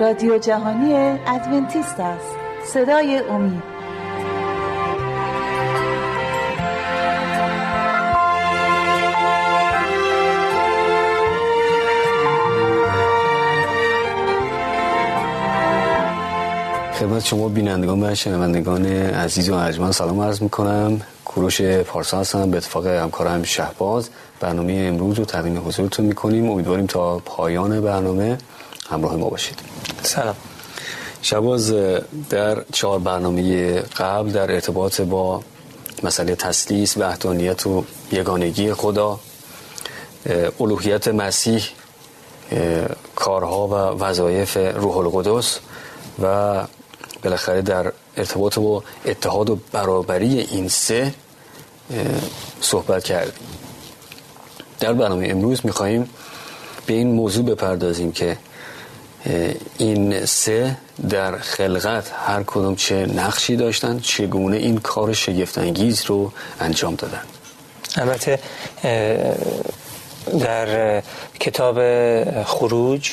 رادیو 0.00 0.38
جهانی 0.38 1.18
ادونتیست 1.26 2.00
است. 2.00 2.36
صدای 2.66 3.18
امید. 3.30 3.62
خدمت 16.98 17.24
شما 17.24 17.48
بینندگان 17.48 18.02
و 18.04 18.14
شنوندگان 18.14 18.86
عزیز 18.86 19.50
و 19.50 19.54
ارجمند 19.54 19.92
سلام 19.92 20.20
عرض 20.20 20.42
می‌کنم. 20.42 21.00
کوروش 21.24 21.62
پارسا 21.62 22.20
هستم. 22.20 22.50
به 22.50 22.56
اتفاق 22.56 22.86
همکارم 22.86 23.42
شهباز 23.42 24.10
برنامه 24.40 24.72
امروز 24.88 25.18
رو 25.18 25.24
تقدیم 25.24 25.68
حضورتون 25.68 26.06
می‌کنیم. 26.06 26.50
امیدواریم 26.50 26.86
تا 26.86 27.18
پایان 27.18 27.80
برنامه 27.80 28.38
همراه 28.92 29.16
ما 29.16 29.28
باشید. 29.28 29.58
سلام. 30.02 30.36
شباز 31.22 31.74
در 32.30 32.64
چهار 32.72 32.98
برنامه 32.98 33.74
قبل 33.80 34.30
در 34.30 34.52
ارتباط 34.52 35.00
با 35.00 35.42
مسئله 36.02 36.34
تسلیس 36.34 36.96
وحدانیت 36.96 37.66
و 37.66 37.84
یگانگی 38.12 38.72
خدا 38.72 39.20
الوهیت 40.60 41.08
مسیح 41.08 41.62
کارها 43.16 43.68
و 43.68 43.74
وظایف 43.74 44.56
روح 44.56 44.96
القدس 44.96 45.58
و 46.22 46.64
بالاخره 47.24 47.62
در 47.62 47.92
ارتباط 48.16 48.58
با 48.58 48.82
اتحاد 49.06 49.50
و 49.50 49.58
برابری 49.72 50.40
این 50.40 50.68
سه 50.68 51.14
صحبت 52.60 53.04
کردیم. 53.04 53.46
در 54.80 54.92
برنامه 54.92 55.28
امروز 55.30 55.60
میخواییم 55.64 56.10
به 56.86 56.94
این 56.94 57.12
موضوع 57.12 57.44
بپردازیم 57.44 58.12
که 58.12 58.38
این 59.78 60.26
سه 60.26 60.76
در 61.08 61.38
خلقت 61.38 62.10
هر 62.26 62.42
کدوم 62.46 62.76
چه 62.76 63.06
نقشی 63.06 63.56
داشتن 63.56 63.98
چگونه 63.98 64.56
این 64.56 64.78
کار 64.78 65.12
شگفتانگیز 65.12 66.04
رو 66.06 66.32
انجام 66.60 66.94
دادن؟ 66.94 67.22
البته 67.96 68.38
در 70.40 71.02
کتاب 71.40 71.78
خروج 72.44 73.12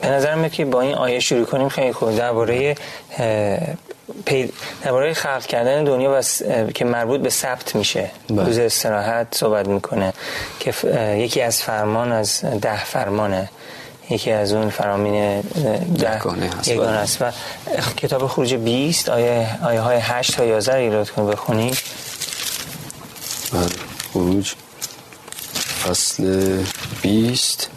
به 0.00 0.08
نظر 0.08 0.34
میاد 0.34 0.52
که 0.52 0.64
با 0.64 0.80
این 0.80 0.94
آیه 0.94 1.20
شروع 1.20 1.44
کنیم 1.44 1.68
خیلی 1.68 1.92
خوب. 1.92 2.16
درباره 2.16 2.74
درباره 4.82 5.14
خلق 5.14 5.46
کردن 5.46 5.84
دنیا 5.84 6.10
بس 6.10 6.42
که 6.74 6.84
مربوط 6.84 7.20
به 7.20 7.30
ثبت 7.30 7.74
میشه. 7.74 8.10
بله. 8.30 8.44
روز 8.44 8.58
استراحت 8.58 9.26
صحبت 9.34 9.68
می‌کنه 9.68 10.12
که 10.60 10.74
یکی 11.18 11.40
از 11.40 11.62
فرمان 11.62 12.12
از 12.12 12.40
ده 12.40 12.84
فرمانه. 12.84 13.48
یکی 14.10 14.30
از 14.30 14.52
اون 14.52 14.70
فرامین 14.70 15.40
ده 15.40 16.20
یگانه 16.66 16.90
است 16.90 17.22
و 17.22 17.32
کتاب 17.96 18.26
خروج 18.26 18.54
20 18.54 19.08
آیه, 19.08 19.58
آیه 19.64 19.80
های 19.80 19.96
8 19.96 20.36
تا 20.36 20.44
11 20.44 20.74
ایراد 20.74 21.10
کن 21.10 21.26
بخونید 21.26 21.78
بله 23.52 23.68
خروج. 24.12 24.52
فصل 25.84 26.56
20 27.02 27.70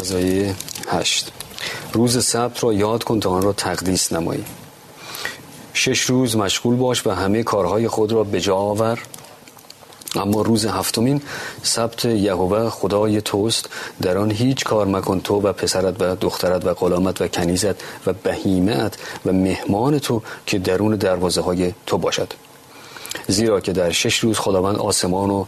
از 0.00 0.12
آیه 0.12 0.54
8 0.88 1.32
روز 1.92 2.24
سبت 2.24 2.64
را 2.64 2.72
یاد 2.72 3.04
کن 3.04 3.20
تا 3.20 3.30
آن 3.30 3.42
را 3.42 3.52
تقدیس 3.52 4.12
نمایی. 4.12 4.44
شش 5.74 6.00
روز 6.00 6.36
مشغول 6.36 6.76
باش 6.76 7.06
و 7.06 7.10
همه 7.10 7.42
کارهای 7.42 7.88
خود 7.88 8.12
را 8.12 8.24
به 8.24 8.40
جا 8.40 8.56
آور. 8.56 8.98
اما 10.16 10.42
روز 10.42 10.66
هفتمین 10.66 11.22
سبت 11.62 12.04
یهوه 12.04 12.70
خدای 12.70 13.20
توست. 13.20 13.68
در 14.02 14.18
آن 14.18 14.30
هیچ 14.30 14.64
کار 14.64 14.86
مکن 14.86 15.20
تو 15.20 15.40
و 15.40 15.52
پسرت 15.52 16.02
و 16.02 16.16
دخترت 16.16 16.66
و 16.66 16.74
غلامت 16.74 17.20
و 17.20 17.28
کنیزت 17.28 17.74
و 18.06 18.12
بهیمت 18.12 18.96
و 19.26 19.32
مهمان 19.32 19.98
تو 19.98 20.22
که 20.46 20.58
درون 20.58 20.96
دروازه 20.96 21.40
های 21.40 21.72
تو 21.86 21.98
باشد. 21.98 22.32
زیرا 23.28 23.60
که 23.60 23.72
در 23.72 23.90
شش 23.90 24.18
روز 24.18 24.38
خداوند 24.38 24.76
آسمان 24.76 25.30
و 25.30 25.44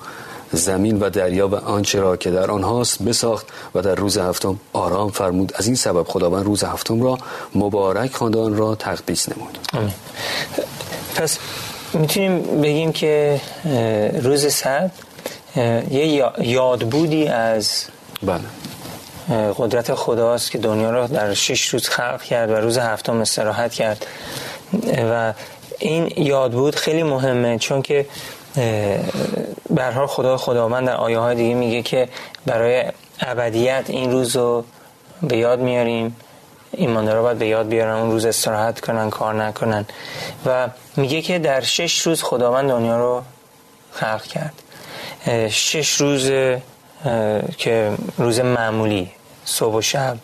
زمین 0.53 1.01
و 1.01 1.11
دریا 1.11 1.49
و 1.49 1.55
آنچه 1.55 2.01
را 2.01 2.17
که 2.17 2.31
در 2.31 2.51
آنهاست 2.51 3.03
بساخت 3.03 3.47
و 3.75 3.83
در 3.83 3.95
روز 3.95 4.19
هفتم 4.19 4.61
آرام 4.73 5.11
فرمود. 5.11 5.53
از 5.57 5.67
این 5.67 5.77
سبب 5.77 6.03
خداوند 6.03 6.45
روز 6.45 6.65
هفتم 6.65 7.03
را 7.03 7.19
مبارک 7.55 8.15
خواندان 8.15 8.57
را 8.57 8.75
تقدیس 8.75 9.29
نمود. 9.29 9.59
پس 11.15 11.39
می‌تونیم 11.99 12.61
بگیم 12.61 12.93
که 12.93 13.41
روز 14.23 14.53
سبت 14.55 14.91
یه 15.91 16.25
یادبودی 16.39 17.29
از 17.29 17.85
بله. 18.23 18.41
قدرت 19.57 19.95
خداست 19.95 20.51
که 20.51 20.59
دنیا 20.59 20.91
را 20.91 21.07
در 21.07 21.35
شش 21.35 21.67
روز 21.69 21.89
خلق 21.89 22.23
کرد 22.23 22.51
و 22.51 22.55
روز 22.55 22.79
هفتم 22.79 23.21
استراحت 23.21 23.73
کرد. 23.73 24.07
و 25.11 25.33
این 25.79 26.13
یادبود 26.17 26.75
خیلی 26.75 27.03
مهمه 27.03 27.59
چون 27.59 27.83
که 27.83 28.07
برها 29.71 30.07
خدا 30.07 30.37
خداوند 30.37 30.87
در 30.87 30.97
آیه 30.97 31.19
های 31.19 31.35
دیگه 31.35 31.55
میگه 31.55 31.83
که 31.83 32.09
برای 32.47 32.85
ابدیت 33.21 33.85
این 33.89 34.11
روز 34.13 34.37
رو 34.37 34.65
به 35.23 35.37
یاد 35.37 35.61
میاریم. 35.61 36.17
ایماندارا 36.77 37.23
باید 37.23 37.39
به 37.39 37.47
یاد 37.47 37.69
بیارن 37.69 37.95
اون 37.95 38.11
روز 38.11 38.25
استراحت 38.25 38.81
کنن 38.81 39.11
کار 39.11 39.35
نکنن. 39.35 39.87
و 40.47 40.69
میگه 40.97 41.23
که 41.23 41.39
در 41.39 41.61
شش 41.61 42.01
روز 42.01 42.23
خداوند 42.23 42.69
دنیا 42.69 42.97
رو 42.99 43.23
خلق 43.93 44.23
کرد. 44.23 44.55
شش 45.51 45.93
روز 45.93 46.31
که 47.59 47.93
روز 48.19 48.41
معمولی 48.41 49.11
صبح 49.45 49.75
و 49.75 49.81
شب. 49.81 50.17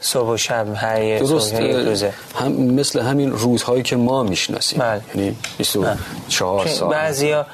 صبح 0.00 0.28
و 0.28 0.36
شب 0.36 0.66
هر 0.74 1.02
یه 1.02 1.18
درست 1.18 1.54
روزه 1.54 2.12
هم 2.34 2.52
مثل 2.52 3.00
همین 3.00 3.32
روزهایی 3.32 3.82
که 3.82 3.96
ما 3.96 4.22
می‌شناسیم. 4.22 4.78
بله. 4.78 5.00
یعنی 5.14 5.36
24 5.58 6.66
ساعت 6.66 6.92
بعضیا 6.92 7.46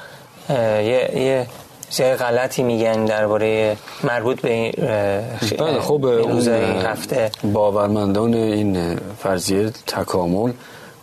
یه 0.49 1.11
یه 1.15 1.47
چیز 1.93 2.05
غلطی 2.05 2.63
میگن 2.63 3.05
درباره 3.05 3.77
مربوط 4.03 4.41
به 4.41 4.71
بله 5.59 5.79
خب 5.79 6.05
روز 6.05 6.47
هفته؟ 6.47 7.31
باورمندان 7.43 8.33
این 8.33 8.99
فرضیه 9.23 9.69
تکامل 9.87 10.51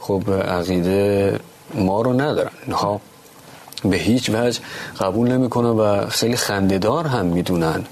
خب 0.00 0.22
عقیده 0.48 1.40
ما 1.74 2.02
رو 2.02 2.12
ندارن. 2.12 2.50
اینها 2.66 3.00
به 3.84 3.96
هیچ 3.96 4.30
وجه 4.30 4.60
قبول 5.00 5.32
نمی‌کنن 5.32 5.68
و 5.68 6.06
خیلی 6.06 6.36
خندهدار 6.36 7.06
هم 7.06 7.26
می‌دونن 7.26 7.84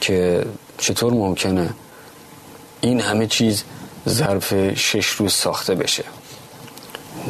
که 0.00 0.46
چطور 0.78 1.12
ممکنه 1.12 1.70
این 2.80 3.00
همه 3.00 3.26
چیز 3.26 3.64
ظرف 4.08 4.74
شش 4.74 5.06
روز 5.06 5.32
ساخته 5.32 5.74
بشه. 5.74 6.04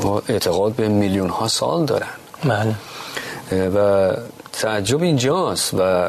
و 0.02 0.06
اعتقاد 0.06 0.72
به 0.72 0.88
میلیون 0.88 1.28
ها 1.28 1.48
سال 1.48 1.84
دارن. 1.84 2.06
بله. 2.44 2.74
و 3.68 4.10
تعجب 4.52 5.02
اینجاست 5.02 5.74
و 5.74 6.08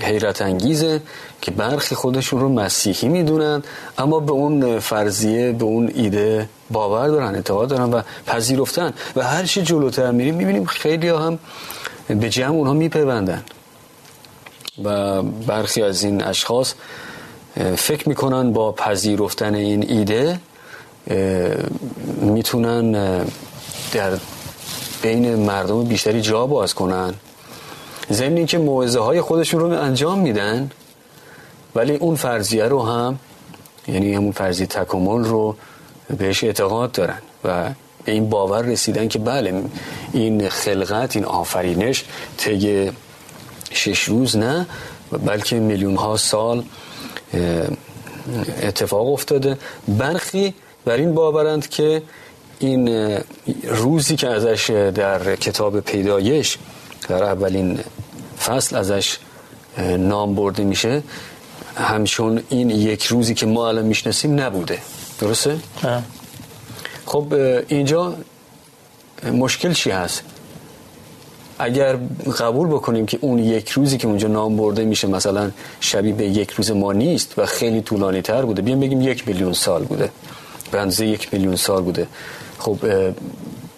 حیرت 0.00 0.42
انگیزه 0.42 1.00
که 1.40 1.50
برخی 1.50 1.94
خودشون 1.94 2.40
رو 2.40 2.48
مسیحی 2.48 3.08
می‌دونن 3.08 3.62
اما 3.98 4.20
به 4.20 4.32
اون 4.32 4.78
فرضیه 4.78 5.52
به 5.52 5.64
اون 5.64 5.92
ایده 5.94 6.48
باور 6.70 7.08
دارن 7.08 7.34
اعتقاد 7.34 7.68
دارن 7.68 7.90
و 7.90 8.02
پذیرفتن. 8.26 8.92
و 9.16 9.22
هر 9.22 9.44
چی 9.44 9.62
جلوتر 9.62 10.10
میریم 10.10 10.34
می‌بینیم 10.34 10.64
خیلی 10.64 11.08
هم 11.08 11.38
به 12.08 12.28
جمع 12.30 12.54
اونها 12.54 12.72
میپیوندن. 12.72 13.44
و 14.84 15.22
برخی 15.22 15.82
از 15.82 16.04
این 16.04 16.24
اشخاص 16.24 16.74
فکر 17.76 18.08
می‌کنن 18.08 18.52
با 18.52 18.72
پذیرفتن 18.72 19.54
این 19.54 19.90
ایده 19.90 20.40
می‌تونن 22.20 22.92
در 23.92 24.18
بین 25.02 25.34
مردم 25.34 25.84
بیشتری 25.84 26.20
جا 26.20 26.46
باز 26.46 26.74
کنن. 26.74 27.14
ضمن 28.12 28.36
اینکه 28.36 28.58
موعظه 28.58 28.98
های 29.00 29.20
خودشون 29.20 29.60
رو 29.60 29.66
انجام 29.66 30.18
میدن 30.18 30.70
ولی 31.74 31.96
اون 31.96 32.16
فرضیه 32.16 32.64
رو 32.64 32.82
هم 32.82 33.18
یعنی 33.88 34.14
همون 34.14 34.32
فرضیه 34.32 34.66
تکامل 34.66 35.24
رو 35.24 35.56
بهش 36.18 36.44
اعتقاد 36.44 36.92
دارن 36.92 37.18
و 37.44 37.70
به 38.04 38.12
این 38.12 38.30
باور 38.30 38.62
رسیدن 38.62 39.08
که 39.08 39.18
بله 39.18 39.62
این 40.12 40.48
خلقت 40.48 41.16
این 41.16 41.24
آفرینش 41.24 42.04
طی 42.36 42.90
شش 43.70 44.02
روز 44.02 44.36
نه 44.36 44.66
بلکه 45.26 45.56
میلیون 45.56 45.96
ها 45.96 46.16
سال 46.16 46.64
اتفاق 48.62 49.12
افتاده. 49.12 49.58
برخی 49.88 50.54
بر 50.84 50.96
این 50.96 51.14
باورند 51.14 51.68
که 51.68 52.02
این 52.58 53.18
روزی 53.64 54.16
که 54.16 54.28
ازش 54.28 54.70
در 54.94 55.36
کتاب 55.36 55.80
پیدایش 55.80 56.58
در 57.08 57.24
اولین 57.24 57.78
فصل 58.48 58.76
ازش 58.76 59.18
نام 59.98 60.34
برده 60.34 60.64
میشه 60.64 61.02
همچون 61.76 62.42
این 62.48 62.70
یک 62.70 63.04
روزی 63.04 63.34
که 63.34 63.46
ما 63.46 63.68
الان 63.68 63.84
می‌شناسیم 63.84 64.40
نبوده 64.40 64.78
درسته؟ 65.20 65.58
خب 67.06 67.34
اینجا 67.68 68.14
مشکل 69.32 69.72
چی 69.72 69.90
هست؟ 69.90 70.22
اگر 71.58 71.96
قبول 72.38 72.68
بکنیم 72.68 73.06
که 73.06 73.18
اون 73.20 73.38
یک 73.38 73.68
روزی 73.70 73.98
که 73.98 74.08
اونجا 74.08 74.28
نام 74.28 74.56
برده 74.56 74.84
میشه 74.84 75.08
مثلا 75.08 75.50
شبیه 75.80 76.12
به 76.12 76.24
یک 76.24 76.50
روز 76.50 76.70
ما 76.70 76.92
نیست 76.92 77.38
و 77.38 77.46
خیلی 77.46 77.80
طولانی 77.80 78.22
تر 78.22 78.42
بوده 78.42 78.62
بیام 78.62 78.80
بگیم 78.80 79.00
یک 79.00 79.28
میلیون 79.28 79.52
سال 79.52 79.84
بوده 79.84 80.10
به 80.70 81.06
یک 81.06 81.28
میلیون 81.32 81.56
سال 81.56 81.82
بوده 81.82 82.06
خب 82.58 82.78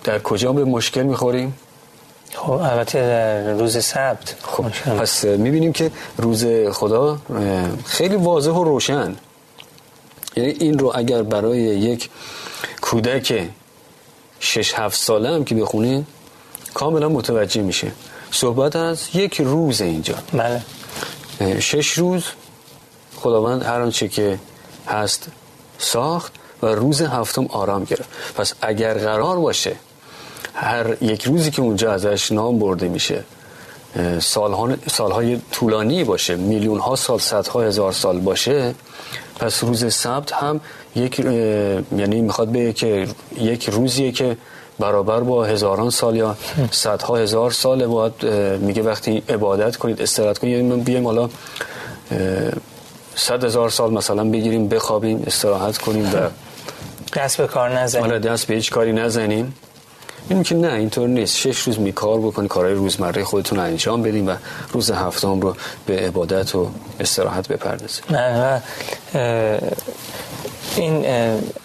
در 0.05 0.19
کجا 0.19 0.53
به 0.53 0.65
مشکل 0.65 1.03
می‌خوریم؟ 1.03 1.55
خب 2.35 2.53
البته 2.53 3.01
روز 3.59 3.85
سبت. 3.85 4.37
خب 4.43 4.65
پس 4.99 5.25
می‌بینیم 5.25 5.73
که 5.73 5.91
روز 6.17 6.47
خدا 6.73 7.19
خیلی 7.85 8.17
واضح 8.17 8.51
و 8.51 8.65
روشن. 8.65 9.17
یعنی 10.37 10.51
این 10.51 10.79
رو 10.79 10.93
اگر 10.95 11.23
برای 11.23 11.59
یک 11.59 12.11
کودک 12.81 13.49
شش 14.41 14.75
هفت 14.75 14.97
ساله 14.97 15.29
هم 15.29 15.45
که 15.45 15.55
بخونین 15.55 16.07
کاملا 16.75 17.09
متوجه 17.09 17.63
میشه. 17.63 17.93
صحبت 18.31 18.77
از 18.77 19.09
یک 19.15 19.41
روز 19.41 19.81
اینجا. 19.81 20.15
بله. 20.33 20.63
شش 21.61 21.93
روز 21.93 22.25
خداوند 23.17 23.63
هر 23.63 23.81
آنچه 23.81 24.09
که 24.09 24.39
هست 24.87 25.27
ساخت 25.79 26.33
و 26.63 26.67
روز 26.67 27.03
هفتم 27.03 27.47
آرام 27.47 27.85
گرفت. 27.85 28.09
پس 28.37 28.55
اگر 28.63 28.95
قرار 28.95 29.37
باشه 29.37 29.77
هر 30.61 31.03
یک 31.03 31.23
روزی 31.23 31.51
که 31.51 31.63
اونجا 31.63 31.93
ازش 31.93 32.33
نام 32.33 32.59
برده 32.59 32.89
میشه 32.89 33.25
سالها 34.21 34.69
سالهای 34.87 35.39
طولانی 35.51 36.05
باشه 36.05 36.37
میلیون 36.37 36.79
ها 36.79 36.97
سال 36.97 37.19
صدها 37.19 37.63
هزار 37.63 37.93
سال 37.93 38.21
باشه 38.21 38.75
پس 39.39 39.65
روز 39.65 39.95
سبت 39.95 40.33
هم 40.33 40.61
یک 40.97 41.19
یعنی 41.97 42.21
می‌خواد 42.21 42.49
به 42.49 42.73
که 42.73 43.09
یک 43.41 43.69
روزیه 43.69 44.13
که 44.13 44.37
برابر 44.79 45.21
با 45.21 45.45
هزاران 45.45 45.91
سال 45.91 46.17
یا 46.17 46.37
صدها 46.71 47.17
هزار 47.17 47.51
سال 47.51 47.87
باید 47.87 48.25
میگه 48.61 48.83
وقتی 48.83 49.23
عبادت 49.29 49.77
کنید 49.77 50.03
استراحت 50.03 50.39
کنید 50.39 50.53
یعنی 50.57 50.81
بیایم 50.81 51.05
حالا 51.05 51.29
صد 53.15 53.45
هزار 53.45 53.71
سال 53.71 53.93
مثلا 53.93 54.25
بگیریم 54.25 54.69
بخوابیم 54.69 55.23
استراحت 55.27 55.79
کنیم 55.79 56.15
و 56.15 56.17
دست 57.17 57.37
به 57.37 57.47
کار 57.47 57.79
نزنیم. 57.79 58.05
حالا 58.05 58.19
دست 58.19 58.47
به 58.47 58.55
هیچ 58.55 58.71
کاری 58.71 58.93
نزنیم. 58.93 59.55
این 60.29 60.43
که 60.43 60.55
نه 60.55 60.73
اینطور 60.73 61.09
نیست. 61.09 61.37
شش 61.37 61.59
روز 61.59 61.81
می 61.81 61.93
کار 61.93 62.19
بکنی 62.19 62.49
کارهای 62.49 62.75
روزمره 62.75 63.25
خودتون 63.25 63.59
انجام 63.59 64.03
بدیم 64.03 64.29
و 64.29 64.35
روز 64.73 64.91
هفتم 64.91 65.41
رو 65.41 65.57
به 65.87 65.97
عبادت 65.97 66.55
و 66.55 66.71
استراحت 67.01 67.49
بپردازیم 67.49 68.05
نه 68.11 68.63
این 70.77 71.05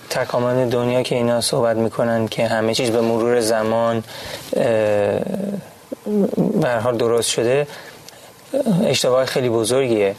تکامل 0.09 0.69
دنیا 0.69 1.03
که 1.03 1.15
اینا 1.15 1.41
صحبت 1.41 1.77
می‌کنن 1.77 2.27
که 2.27 2.47
همه 2.47 2.73
چیز 2.73 2.89
به 2.89 3.01
مرور 3.01 3.41
زمان 3.41 4.03
به 6.61 6.69
حال 6.83 6.97
درست 6.97 7.29
شده 7.29 7.67
اشتباه 8.85 9.25
خیلی 9.25 9.49
بزرگیه. 9.49 10.15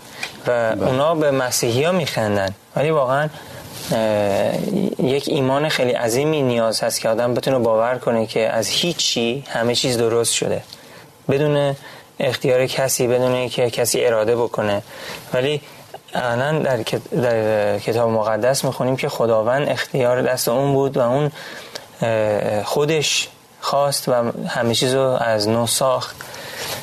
و 0.46 0.76
بله. 0.76 0.88
اونا 0.88 1.14
به 1.14 1.30
مسیحی 1.30 1.84
ها 1.84 1.92
میخندن. 1.92 2.54
ولی 2.76 2.90
واقعا 2.90 3.28
یک 4.98 5.28
ایمان 5.28 5.68
خیلی 5.68 5.92
عظیمی 5.92 6.42
نیاز 6.42 6.80
هست 6.80 7.00
که 7.00 7.08
آدم 7.08 7.34
بتونه 7.34 7.58
باور 7.58 7.98
کنه 7.98 8.26
که 8.26 8.48
از 8.48 8.68
هیچی 8.68 9.44
همه 9.48 9.74
چیز 9.74 9.98
درست 9.98 10.32
شده. 10.32 10.62
بدون 11.28 11.76
اختیار 12.20 12.66
کسی 12.66 13.06
بدون 13.06 13.48
که 13.48 13.70
کسی 13.70 14.04
اراده 14.04 14.36
بکنه. 14.36 14.82
ولی 15.34 15.60
الان 16.14 16.62
در, 16.62 16.76
در 17.22 17.78
کتاب 17.78 18.10
مقدس 18.10 18.64
می‌خونیم 18.64 18.96
که 18.96 19.08
خداوند 19.08 19.68
اختیار 19.68 20.22
دست 20.22 20.48
اون 20.48 20.72
بود 20.72 20.96
و 20.96 21.00
اون 21.00 21.30
خودش 22.64 23.28
خواست 23.60 24.08
و 24.08 24.12
همه 24.48 24.74
چیز 24.74 24.94
رو 24.94 25.00
از 25.00 25.48
نو 25.48 25.66
ساخت. 25.66 26.16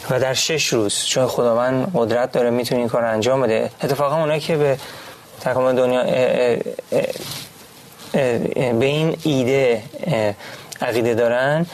و 0.09 0.19
در 0.19 0.33
شش 0.33 0.67
روز 0.67 1.05
چون 1.05 1.27
خداوند 1.27 1.91
قدرت 1.95 2.31
داره 2.31 2.49
می‌تونه 2.49 2.79
این 2.79 2.89
کار 2.89 3.05
انجام 3.05 3.41
بده. 3.41 3.69
اتفاقا 3.83 4.15
اونایی 4.15 4.39
که 4.39 4.57
به 4.57 4.77
تکامل 5.41 5.75
دنیا 5.75 6.03
به 8.79 8.85
این 8.85 9.17
ایده 9.23 9.83
عقیده 10.81 11.13
دارن. 11.13 11.65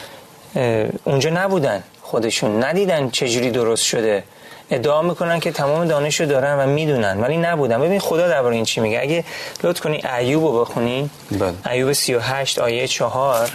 اونجا 1.04 1.30
نبودن 1.30 1.84
خودشون. 2.02 2.64
ندیدن 2.64 3.10
چجوری 3.10 3.52
درست 3.52 3.84
شده. 3.84 4.24
ادعا 4.72 5.02
می‌کنن 5.02 5.40
که 5.40 5.52
تمام 5.52 5.86
دانش 5.86 6.20
رو 6.20 6.26
دارن 6.26 6.60
و 6.60 6.74
می‌دونن 6.74 7.20
ولی 7.20 7.38
نبودن. 7.38 7.82
ببین 7.82 8.00
خدا 8.00 8.28
درباره 8.28 8.56
این 8.56 8.66
چی 8.66 8.82
میگه. 8.82 9.00
اگه 9.02 9.26
لطف 9.64 9.82
کنی 9.82 10.04
ایوب 10.20 10.44
رو 10.44 10.62
بخونی. 10.62 11.10
بله. 11.32 11.54
ایوب 11.72 11.94
38 11.94 12.60
آیه 12.60 12.88
4 12.88 13.52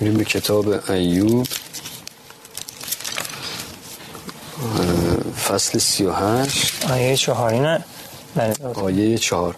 میریم 0.00 0.18
به 0.18 0.24
کتاب 0.24 0.90
ایوب. 0.90 1.46
فصل 5.48 5.78
38 5.78 6.90
آیه 6.90 7.16
4 7.16 7.52
اینه. 7.52 7.84
آیه 8.74 9.18
4 9.18 9.54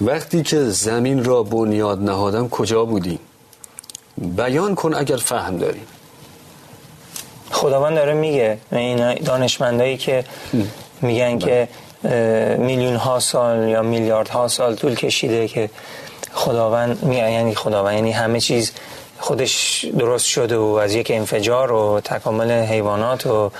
وقتی 0.00 0.42
که 0.42 0.64
زمین 0.64 1.24
را 1.24 1.42
بنیاد 1.42 2.02
نهادم 2.02 2.48
کجا 2.48 2.84
بودی؟ 2.84 3.18
بیان 4.18 4.74
کن 4.74 4.94
اگر 4.94 5.16
فهم 5.16 5.56
داری. 5.56 5.80
خداوند 7.50 7.96
داره 7.96 8.14
میگه 8.14 8.58
این 8.72 9.14
دانشمندایی 9.14 9.96
که 9.96 10.24
میگن 11.02 11.38
که 11.38 11.68
میلیون 12.58 12.96
ها 12.96 13.20
سال 13.20 13.68
یا 13.68 13.82
میلیارد 13.82 14.28
ها 14.28 14.48
سال 14.48 14.74
طول 14.74 14.94
کشیده 14.94 15.48
که 15.48 15.70
خداوند 16.32 17.02
میگن 17.02 17.30
یعنی 17.30 17.54
خداوند 17.54 17.94
یعنی 17.94 18.12
همه 18.12 18.40
چیز 18.40 18.72
خودش 19.18 19.84
درست 19.98 20.26
شده 20.26 20.56
و 20.56 20.62
از 20.62 20.94
یک 20.94 21.10
انفجار 21.14 21.72
و 21.72 22.00
تکامل 22.04 22.50
حیوانات 22.50 23.26
و 23.26 23.50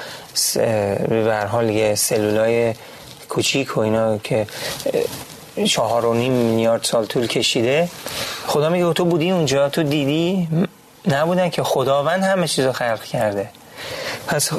به 1.09 1.47
حال 1.51 1.71
یه 1.71 1.95
سلولای 1.95 2.75
کوچیک 3.35 3.77
و 3.77 3.81
اینا 3.81 4.19
که 4.19 4.47
چهار 5.67 6.07
و 6.07 6.15
نیم 6.15 6.33
میلیارد 6.33 6.85
سال 6.85 7.07
طول 7.07 7.27
کشیده. 7.27 7.89
خدا 8.47 8.69
میگه 8.69 8.93
تو 8.93 9.05
بودی 9.05 9.31
اونجا؟ 9.31 9.69
تو 9.69 9.83
دیدی؟ 9.83 10.49
نبودن 11.09 11.49
که 11.49 11.63
خداوند 11.63 12.23
همه 12.23 12.49
چیز 12.49 12.65
رو 12.65 12.73
خلق 12.73 13.03
کرده. 13.03 13.49
پس 14.27 14.51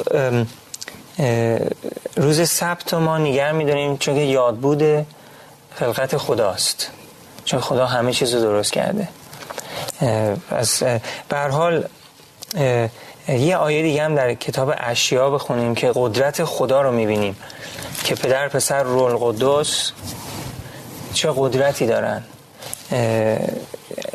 روز 2.16 2.48
سبت 2.48 2.94
ما 2.94 3.18
نگر 3.18 3.52
می‌دونیم 3.52 3.96
چون 3.96 4.14
که 4.14 4.20
یاد 4.20 4.56
بوده 4.56 5.06
خلقت 5.74 6.16
خداست. 6.16 6.90
چون 7.44 7.60
خدا 7.60 7.86
همه 7.86 8.12
چیز 8.12 8.34
رو 8.34 8.40
درست 8.40 8.72
کرده. 8.72 9.08
پس 10.50 10.82
حال 11.50 11.84
یه 13.28 13.56
آیه 13.56 13.82
دیگه 13.82 14.02
هم 14.02 14.14
در 14.14 14.34
کتاب 14.34 14.74
اشیا 14.78 15.30
بخونیم 15.30 15.74
که 15.74 15.92
قدرت 15.94 16.44
خدا 16.44 16.82
رو 16.82 16.92
می‌بینیم. 16.92 17.36
که 18.04 18.14
پدر 18.14 18.48
پسر 18.48 18.82
رول 18.82 19.16
قدس 19.20 19.92
چه 21.14 21.32
قدرتی 21.36 21.86
دارن. 21.86 22.22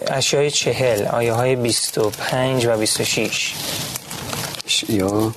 اشیای 0.07 0.51
چهل 0.51 1.07
آیه 1.07 1.33
های 1.33 1.55
بیست 1.55 1.97
و 1.97 2.09
پنج 2.09 2.65
و 2.65 2.77
بیست 2.77 2.99
و 2.99 3.03
شیش 3.03 3.53
یا 4.89 5.33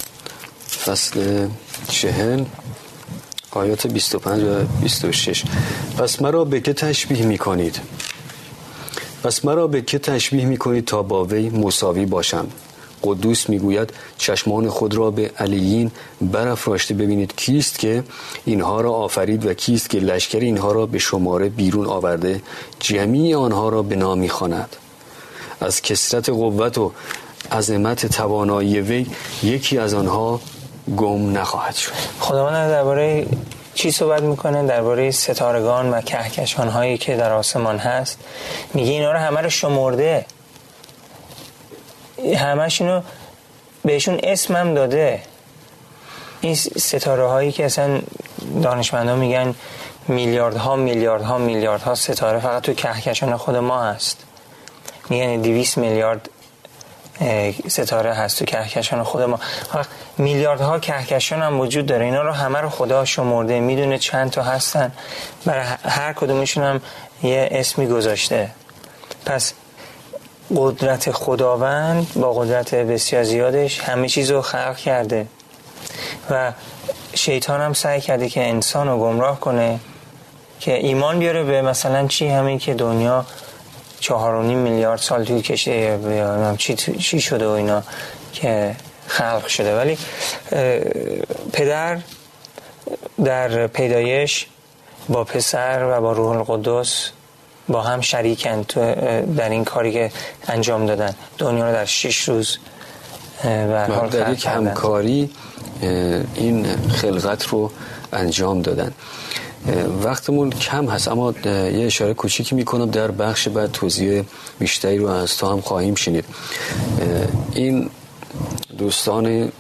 فصل 0.85 1.49
چهل 1.89 2.45
آیات 3.51 3.87
25 3.87 4.43
و 4.43 4.65
26 4.83 5.45
پس 5.99 6.23
مرا 6.23 6.45
به 6.45 6.61
که 6.61 6.73
تشبیه 6.73 7.27
می 7.27 7.39
کنید 7.39 7.81
پس 9.23 9.45
مرا 9.45 9.67
به 9.67 9.83
که 9.83 9.99
تشبیه 9.99 10.45
می 10.45 10.57
کنید 10.57 10.85
تا 10.85 11.03
با 11.03 11.25
وی 11.25 11.51
مساوی 11.51 12.07
باشم؟ 12.07 12.47
قدوس 13.05 13.49
می‌گوید 13.49 13.93
چشمان 14.19 14.69
خود 14.69 14.95
را 14.95 15.11
به 15.11 15.31
علیین 15.39 15.91
برافراشته 16.21 16.95
ببینید. 16.95 17.37
کیست 17.37 17.79
که 17.79 18.05
اینها 18.45 18.81
را 18.81 18.93
آفرید 18.93 19.47
و 19.47 19.55
کیست 19.55 19.91
که 19.91 19.99
لشکر 19.99 20.41
اینها 20.41 20.73
را 20.73 20.87
به 20.87 20.99
شماره 20.99 21.49
بیرون 21.49 21.87
آورده 21.87 22.43
جمعی 22.81 23.35
آنها 23.35 23.69
را 23.69 23.83
به 23.83 23.97
نام 23.97 24.19
می‌خواند. 24.19 24.77
از 25.61 25.83
کسرت 25.83 26.29
قوت 26.29 26.79
و 26.79 26.93
عظمت 27.53 28.07
توانایی 28.07 28.81
وی 28.81 29.07
یکی 29.43 29.79
از 29.79 29.95
آنها 29.95 30.41
گم 30.97 31.39
نخواهد 31.39 31.75
شد. 31.75 31.93
خداوند 32.21 32.71
درباره 32.71 33.27
چی 33.75 33.91
صحبت 33.91 34.23
می‌کنه؟ 34.23 34.67
درباره 34.67 35.11
ستارگان 35.11 35.91
و 35.91 36.01
کهکشان 36.01 36.69
هایی 36.69 36.99
که 36.99 37.17
در 37.17 37.33
آسمان 37.33 37.79
هست. 37.79 38.19
میگه 38.75 38.91
اینا 38.91 39.13
رو 39.13 39.19
همه 39.19 39.41
رو 39.41 39.51
شمرده. 39.51 40.27
همشونو 42.37 43.01
بهشون 43.85 44.21
اسمم 44.23 44.75
داده. 44.75 45.23
این 46.41 46.55
ستاره 46.55 47.27
هایی 47.27 47.53
که 47.53 47.65
اصلا 47.65 48.01
دانشمندا 48.63 49.17
میگن 49.17 49.55
میلیاردها 50.09 50.77
میلیاردها 50.77 51.39
میلیاردها 51.39 51.95
ستاره 51.95 52.39
فقط 52.39 52.63
تو 52.63 52.73
کهکشان 52.73 53.37
خود 53.37 53.57
ما 53.57 53.83
هست. 53.83 54.25
میگن 55.09 55.43
200 55.43 55.79
میلیارد 55.79 56.31
ستاره 57.69 58.15
هست 58.15 58.39
تو 58.39 58.45
کهکشان 58.45 59.03
خود 59.03 59.23
ما. 59.23 59.41
میلیاردها 60.19 60.79
کهکشان 60.79 61.43
هم 61.43 61.61
وجود 61.61 61.87
داره. 61.87 62.05
اینا 62.05 62.23
رو 62.23 62.33
همه 62.33 62.59
رو 62.59 62.69
خدا 62.69 63.05
شمرده 63.05 63.61
می‌دونه 63.61 63.99
چند 63.99 64.31
تا 64.31 64.43
هستن. 64.43 64.93
برای 65.47 65.65
هر 65.85 66.13
کدومشون 66.13 66.65
هم 66.65 66.81
یه 67.23 67.49
اسمی 67.53 67.87
گذاشته. 67.87 68.51
پس 69.27 69.53
قدرت 70.57 71.11
خداوند 71.11 72.15
با 72.15 72.33
قدرت 72.33 72.75
بسیار 72.75 73.23
زیادش 73.23 73.81
همه 73.81 74.09
چیز 74.09 74.31
رو 74.31 74.43
خلق 74.43 74.77
کرده. 74.77 75.27
و 76.31 76.53
شیطان 77.15 77.61
هم 77.61 77.73
سعی 77.73 78.01
کرده 78.01 78.29
که 78.29 78.49
انسان 78.49 78.89
رو 78.89 78.99
گمراه 78.99 79.41
کنه 79.41 79.81
که 80.61 80.75
ایمان 80.75 81.19
بیاره 81.19 81.45
به 81.45 81.63
مثلا 81.63 82.07
چی 82.07 82.29
همین 82.29 82.59
که 82.59 82.75
دنیا 82.75 83.27
چهار 84.01 84.43
میلیارد 84.43 85.01
سال 85.01 85.25
توی 85.25 85.43
کشه 85.43 85.99
چی, 86.59 86.75
چی 86.99 87.21
شده 87.21 87.47
و 87.47 87.51
اینا 87.51 87.83
که 88.33 88.77
خلق 89.07 89.47
شده. 89.47 89.77
ولی 89.77 89.99
پدر 91.53 91.99
در 93.25 93.67
پیدایش 93.67 94.47
با 95.09 95.25
پسر 95.25 95.85
و 95.85 96.01
با 96.01 96.13
روح 96.13 96.31
القدس 96.31 97.11
با 97.69 97.83
هم 97.83 98.01
شریکن 98.01 98.63
در 99.37 99.49
این 99.49 99.65
کاری 99.65 99.93
که 99.93 100.11
انجام 100.47 100.87
دادن. 100.87 101.15
دنیا 101.39 101.67
رو 101.67 101.73
در 101.73 101.85
شش 101.85 102.29
روز 102.29 102.59
و 103.45 104.09
در 104.11 104.33
یک 104.33 104.47
همکاری 104.47 105.31
این 106.35 106.67
خلقت 106.89 107.47
رو 107.47 107.71
انجام 108.13 108.63
دادن. 108.63 108.93
وقتمون 110.03 110.51
کم 110.51 110.89
هست 110.89 111.09
اما 111.09 111.35
یه 111.45 111.87
اشاره 111.87 112.15
کوچیکی 112.15 112.55
می‌کنم 112.55 112.91
در 112.91 113.11
بخش 113.11 113.49
بعد 113.49 113.73
توضیح 113.73 114.23
بیشتری 114.59 114.99
رو 114.99 115.09
از 115.09 115.37
تو 115.37 115.47
هم 115.47 115.61
خواهیم 115.61 115.95
شنید. 115.95 116.25
این 117.53 117.91
دوستان 118.79 119.53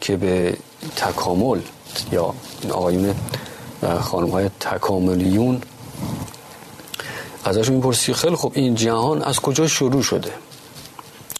که 0.00 0.16
به 0.16 0.56
تکامل 0.96 1.60
یا 2.12 2.34
آقایون 2.70 3.14
و 3.82 3.98
خانم 3.98 4.30
های 4.30 4.50
تکاملیون 4.60 5.60
ازشون 7.44 7.74
می‌پرسی 7.74 8.14
خیلی 8.14 8.36
خوب 8.36 8.52
این 8.54 8.74
جهان 8.74 9.22
از 9.22 9.40
کجا 9.40 9.66
شروع 9.66 10.02
شده؟ 10.02 10.30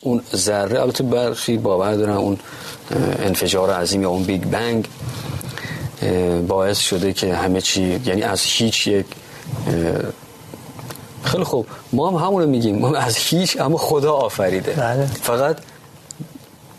اون 0.01 0.23
ذره 0.35 0.81
البته 0.81 1.05
برخی 1.05 1.57
باور 1.57 1.95
دارن 1.95 2.17
اون 2.17 2.39
انفجار 3.19 3.71
عظیم 3.71 4.03
یا 4.03 4.09
اون 4.09 4.23
بیگ 4.23 4.45
بنگ 4.45 4.89
باعث 6.49 6.79
شده 6.79 7.13
که 7.13 7.35
همه 7.35 7.61
چی 7.61 8.01
یعنی 8.05 8.23
از 8.23 8.43
هیچ 8.43 8.87
یک 8.87 9.07
خیلی 11.23 11.45
خوب. 11.45 11.67
ما 11.93 12.11
هم 12.11 12.27
همونو 12.27 12.47
میگیم. 12.47 12.79
ما 12.79 12.97
از 12.97 13.17
هیچ 13.17 13.61
اما 13.61 13.77
خدا 13.77 14.13
آفریده. 14.13 14.73
بله. 14.73 15.07
فقط 15.07 15.57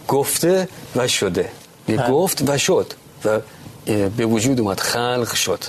گفته 0.08 0.67
و 0.96 1.08
شده. 1.08 1.50
بله. 1.88 2.10
گفت 2.10 2.50
و 2.50 2.58
شد 2.58 2.94
و 3.25 3.39
به 3.86 4.25
وجود 4.25 4.60
اومد 4.60 4.79
خلق 4.79 5.34
شد. 5.34 5.63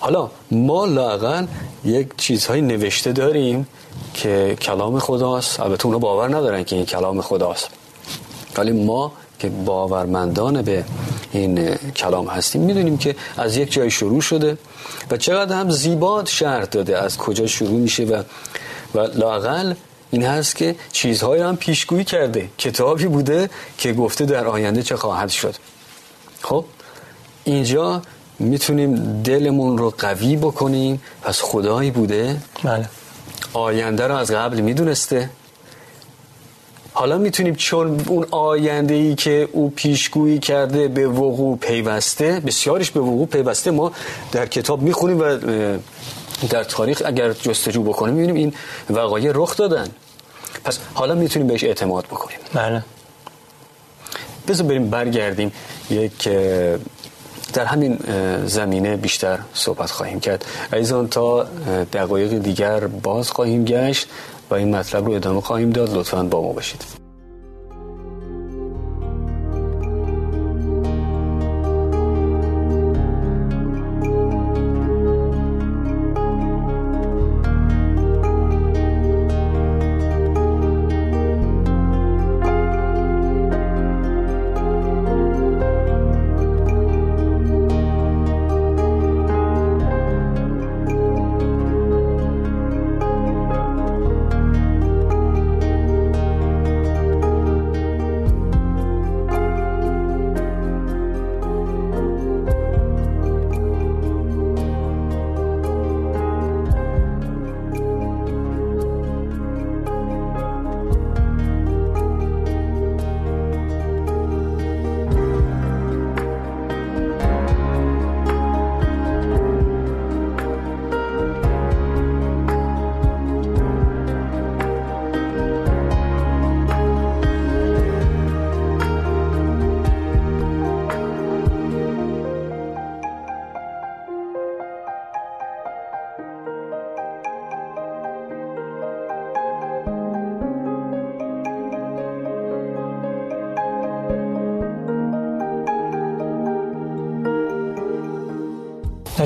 حالا 0.00 0.30
ما 0.50 0.86
لاقل 0.86 1.46
یک 1.84 2.08
چیزهای 2.16 2.60
نوشته 2.60 3.12
داریم 3.12 3.66
که 4.14 4.56
کلام 4.60 4.98
خداست. 4.98 5.60
البته 5.60 5.86
اونا 5.86 5.98
باور 5.98 6.28
ندارن 6.28 6.64
که 6.64 6.76
این 6.76 6.86
کلام 6.86 7.20
خداست. 7.20 7.68
ولی 8.56 8.72
ما 8.72 9.12
که 9.38 9.48
باورمندان 9.48 10.62
به 10.62 10.84
این 11.32 11.74
کلام 11.74 12.26
هستیم 12.26 12.62
می‌دونیم 12.62 12.98
که 12.98 13.16
از 13.36 13.56
یک 13.56 13.72
جای 13.72 13.90
شروع 13.90 14.20
شده 14.20 14.58
و 15.10 15.16
چقدر 15.16 15.56
هم 15.56 15.70
زیباد 15.70 16.26
شرح 16.26 16.64
داده 16.64 16.98
از 16.98 17.18
کجا 17.18 17.46
شروع 17.46 17.80
میشه 17.80 18.04
و 18.04 18.22
و 18.94 18.98
لاقل 18.98 19.74
این 20.10 20.22
هست 20.22 20.56
که 20.56 20.76
چیزهایی 20.92 21.42
هم 21.42 21.56
پیشگویی 21.56 22.04
کرده 22.04 22.48
کتابی 22.58 23.06
بوده 23.06 23.50
که 23.78 23.92
گفته 23.92 24.24
در 24.26 24.46
آینده 24.46 24.82
چه 24.82 24.96
خواهد 24.96 25.28
شد. 25.28 25.54
خب 26.42 26.64
اینجا 27.44 28.02
می‌تونیم 28.38 29.22
دلمون 29.22 29.78
رو 29.78 29.94
قوی 29.98 30.36
بکنیم. 30.36 31.02
پس 31.22 31.40
خدایی 31.42 31.90
بوده. 31.90 32.36
بله. 32.64 32.88
آینده 33.52 34.06
رو 34.06 34.16
از 34.16 34.30
قبل 34.30 34.60
می‌دونسته. 34.60 35.30
حالا 36.92 37.18
می‌تونیم 37.18 37.54
چون 37.54 38.00
اون 38.06 38.26
آینده 38.30 38.94
ای 38.94 39.14
که 39.14 39.48
او 39.52 39.70
پیشگویی 39.76 40.38
کرده 40.38 40.88
به 40.88 41.08
وقوع 41.08 41.58
پیوسته 41.58 42.40
بسیارش 42.46 42.90
به 42.90 43.00
وقوع 43.00 43.26
پیوسته 43.26 43.70
ما 43.70 43.92
در 44.32 44.46
کتاب 44.46 44.82
می‌خونیم 44.82 45.20
و 45.20 45.38
در 46.50 46.64
تاریخ 46.64 47.02
اگر 47.06 47.32
جستجو 47.32 47.82
بکنیم 47.82 48.14
می‌بینیم 48.14 48.36
این 48.36 48.54
وقایع 48.90 49.32
رخ 49.34 49.56
دادن. 49.56 49.88
پس 50.64 50.78
حالا 50.94 51.14
می‌تونیم 51.14 51.48
بهش 51.48 51.64
اعتماد 51.64 52.04
بکنیم. 52.04 52.38
بله. 52.54 52.82
بذار 54.48 54.66
بریم 54.66 54.90
برگردیم. 54.90 55.52
یک 55.90 56.28
در 57.52 57.64
همین 57.64 57.98
زمینه 58.46 58.96
بیشتر 58.96 59.38
صحبت 59.54 59.90
خواهیم 59.90 60.20
کرد. 60.20 60.44
ایزان 60.72 61.08
تا 61.08 61.46
دقایق 61.92 62.38
دیگر 62.38 62.86
باز 62.86 63.30
خواهیم 63.30 63.64
گشت 63.64 64.08
و 64.50 64.54
این 64.54 64.76
مطلب 64.76 65.06
رو 65.06 65.12
ادامه 65.12 65.40
خواهیم 65.40 65.70
داد. 65.70 65.96
لطفا 65.96 66.22
با 66.22 66.42
ما 66.42 66.52
باشید. 66.52 67.07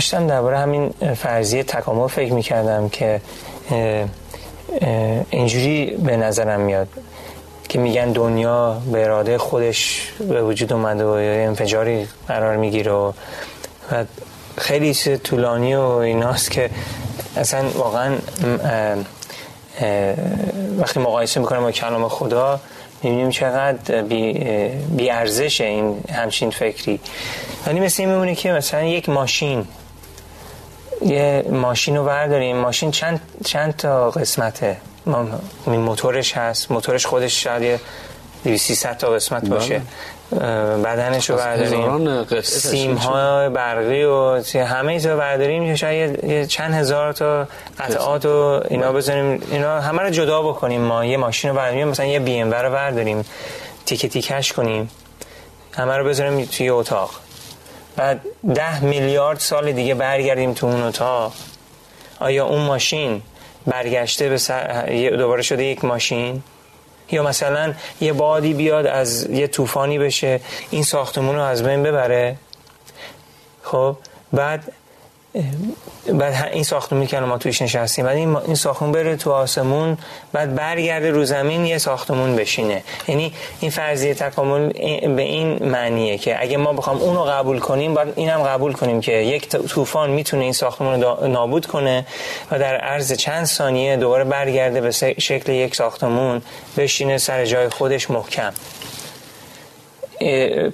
داشتم 0.02 0.26
درباره 0.26 0.58
همین 0.58 0.90
فرضیه 1.14 1.62
تکامل 1.62 2.06
فکر 2.06 2.32
می‌کردم 2.32 2.88
که 2.88 3.20
اینجوری 5.30 5.86
به 5.86 6.16
نظرم 6.16 6.60
میاد 6.60 6.88
که 7.68 7.78
میگن 7.78 8.12
دنیا 8.12 8.82
به 8.92 9.04
اراده 9.04 9.38
خودش 9.38 10.12
به 10.18 10.42
وجود 10.42 10.72
اومده 10.72 11.04
و 11.04 11.08
انفجاری 11.46 12.08
قرار 12.28 12.56
می‌گیره 12.56 12.92
و 12.92 13.12
خیلی 14.58 14.94
طولانی 15.16 15.74
و 15.74 15.80
ایناست 15.80 16.50
که 16.50 16.70
اصلا 17.36 17.68
واقعا 17.74 18.16
وقتی 20.78 21.00
مقایسه 21.00 21.40
می‌کنم 21.40 21.60
با 21.60 21.72
کلام 21.72 22.08
خدا 22.08 22.60
می‌بینیم 23.02 23.30
چقدر 23.30 24.02
بی, 24.02 24.32
بی 24.96 25.10
ارزش 25.10 25.60
این 25.60 26.00
همچین 26.12 26.50
فکری. 26.50 27.00
ولی 27.66 27.80
مثل 27.80 28.02
این 28.02 28.12
میمونه 28.12 28.34
که 28.34 28.52
مثلا 28.52 28.82
یک 28.82 29.08
ماشین 29.08 29.66
یه 31.04 31.44
ماشین 31.50 31.96
رو 31.96 32.04
برداریم. 32.04 32.56
ماشین 32.56 32.90
چند, 32.90 33.20
چند 33.44 33.76
تا 33.76 34.10
قسمته؟ 34.10 34.76
ما 35.06 35.26
موتورش 35.66 36.36
هست. 36.36 36.70
موتورش 36.70 37.06
خودش 37.06 37.44
شاید 37.44 37.62
یه 37.62 37.80
200 38.44 38.92
تا 38.92 39.10
قسمت 39.10 39.48
باشه. 39.48 39.78
بله. 39.78 39.82
بدنش 40.84 41.30
رو 41.30 41.36
برداریم. 41.36 42.42
سیم 42.42 42.96
های 42.96 43.48
برقی 43.48 44.04
و 44.04 44.42
همه 44.54 44.92
ایزا 44.92 45.16
برداریم. 45.16 45.74
شاید 45.74 46.24
یه 46.24 46.46
چند 46.46 46.74
هزار 46.74 47.12
تا 47.12 47.48
قطعات 47.78 48.26
و 48.26 48.60
اینا 48.68 48.92
بزنیم. 48.92 49.42
اینا 49.50 49.80
همه 49.80 50.02
رو 50.02 50.10
جدا 50.10 50.42
بکنیم. 50.42 50.80
ما 50.80 51.04
یه 51.04 51.16
ماشین 51.16 51.50
رو 51.50 51.56
برداریم. 51.56 51.88
مثلا 51.88 52.06
یه 52.06 52.18
بی 52.18 52.38
ام 52.38 52.52
رو 52.52 52.72
برداریم. 52.72 53.24
تیکه 53.86 54.08
تیکش 54.08 54.52
کنیم. 54.52 54.90
همه 55.72 55.96
رو 55.96 56.08
بذاریم 56.08 56.44
توی 56.44 56.68
اتاق. 56.68 57.10
بعد 57.96 58.20
ده 58.54 58.84
میلیارد 58.84 59.38
سال 59.38 59.72
دیگه 59.72 59.94
برگردیم 59.94 60.52
تو 60.52 60.66
اون 60.66 60.82
اتاق. 60.82 61.32
آیا 62.20 62.46
اون 62.46 62.60
ماشین 62.60 63.22
برگشته 63.66 64.28
به 64.28 65.16
دوباره 65.16 65.42
شده 65.42 65.64
یک 65.64 65.84
ماشین؟ 65.84 66.42
یا 67.10 67.22
مثلا 67.22 67.74
یه 68.00 68.12
بادی 68.12 68.54
بیاد 68.54 68.86
از 68.86 69.30
یه 69.30 69.46
طوفانی 69.46 69.98
بشه 69.98 70.40
این 70.70 70.82
ساختمون 70.82 71.34
رو 71.34 71.42
از 71.42 71.62
بین 71.62 71.82
ببره؟ 71.82 72.36
خب 73.62 73.96
بعد 74.32 74.72
بعد 76.12 76.48
این 76.52 76.64
ساختمونی 76.64 77.06
که 77.06 77.20
ما 77.20 77.38
توش 77.38 77.62
نشستیم 77.62 78.04
بعد 78.04 78.16
این, 78.16 78.54
ساختمون 78.54 78.92
بره 78.92 79.16
تو 79.16 79.30
آسمون 79.30 79.98
بعد 80.32 80.54
برگرده 80.54 81.10
رو 81.10 81.24
زمین 81.24 81.66
یه 81.66 81.78
ساختمون 81.78 82.36
بشینه. 82.36 82.82
یعنی 83.08 83.32
این 83.60 83.70
فرضیه 83.70 84.14
تکامل 84.14 84.68
به 85.16 85.22
این 85.22 85.68
معنیه 85.68 86.18
که 86.18 86.42
اگه 86.42 86.56
ما 86.56 86.72
بخوام 86.72 86.96
اون 86.96 87.16
رو 87.16 87.22
قبول 87.22 87.58
کنیم 87.58 87.94
باید 87.94 88.12
این 88.16 88.28
هم 88.28 88.42
قبول 88.42 88.72
کنیم 88.72 89.00
که 89.00 89.12
یک 89.12 89.48
طوفان 89.48 90.10
می‌تونه 90.10 90.42
این 90.42 90.52
ساختمون 90.52 91.02
رو 91.02 91.28
نابود 91.28 91.66
کنه 91.66 92.06
و 92.50 92.58
در 92.58 92.76
عرض 92.76 93.12
چند 93.12 93.44
ثانیه 93.44 93.96
دوباره 93.96 94.24
برگرده 94.24 94.80
به 94.80 94.90
شکل 95.18 95.52
یک 95.52 95.76
ساختمون 95.76 96.42
بشینه 96.76 97.18
سر 97.18 97.44
جای 97.44 97.68
خودش 97.68 98.10
محکم. 98.10 98.52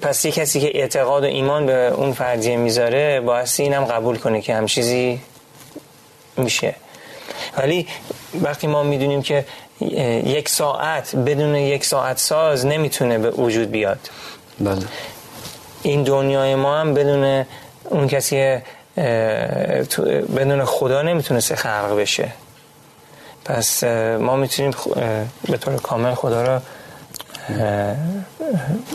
پس 0.01 0.25
یه 0.25 0.31
کسی 0.31 0.59
که 0.59 0.77
اعتقاد 0.81 1.23
و 1.23 1.25
ایمان 1.25 1.65
به 1.65 1.73
اون 1.73 2.13
فرضیه 2.13 2.57
می‌ذاره 2.57 3.19
باعث 3.21 3.59
اینم 3.59 3.85
قبول 3.85 4.17
کنه 4.17 4.41
که 4.41 4.55
هم 4.55 4.65
چیزی 4.65 5.21
میشه. 6.37 6.75
ولی 7.57 7.87
وقتی 8.41 8.67
ما 8.67 8.83
می‌دونیم 8.83 9.21
که 9.21 9.45
یک 10.25 10.49
ساعت 10.49 11.15
بدون 11.15 11.55
یک 11.55 11.85
ساعت 11.85 12.17
ساز 12.17 12.65
نمی‌تونه 12.65 13.17
به 13.17 13.29
وجود 13.31 13.71
بیاد. 13.71 13.99
بله. 14.59 14.85
این 15.83 16.03
دنیای 16.03 16.55
ما 16.55 16.77
هم 16.77 16.93
بدون 16.93 17.45
اون 17.89 18.07
کسی 18.07 18.57
بدون 20.35 20.65
خدا 20.65 21.01
نمی‌تونسته 21.01 21.55
خلق 21.55 21.97
بشه. 21.99 22.29
پس 23.45 23.83
ما 24.19 24.35
می‌تونیم 24.35 24.73
به 25.49 25.57
طور 25.57 25.75
کامل 25.75 26.13
خدا 26.13 26.41
را 26.41 26.61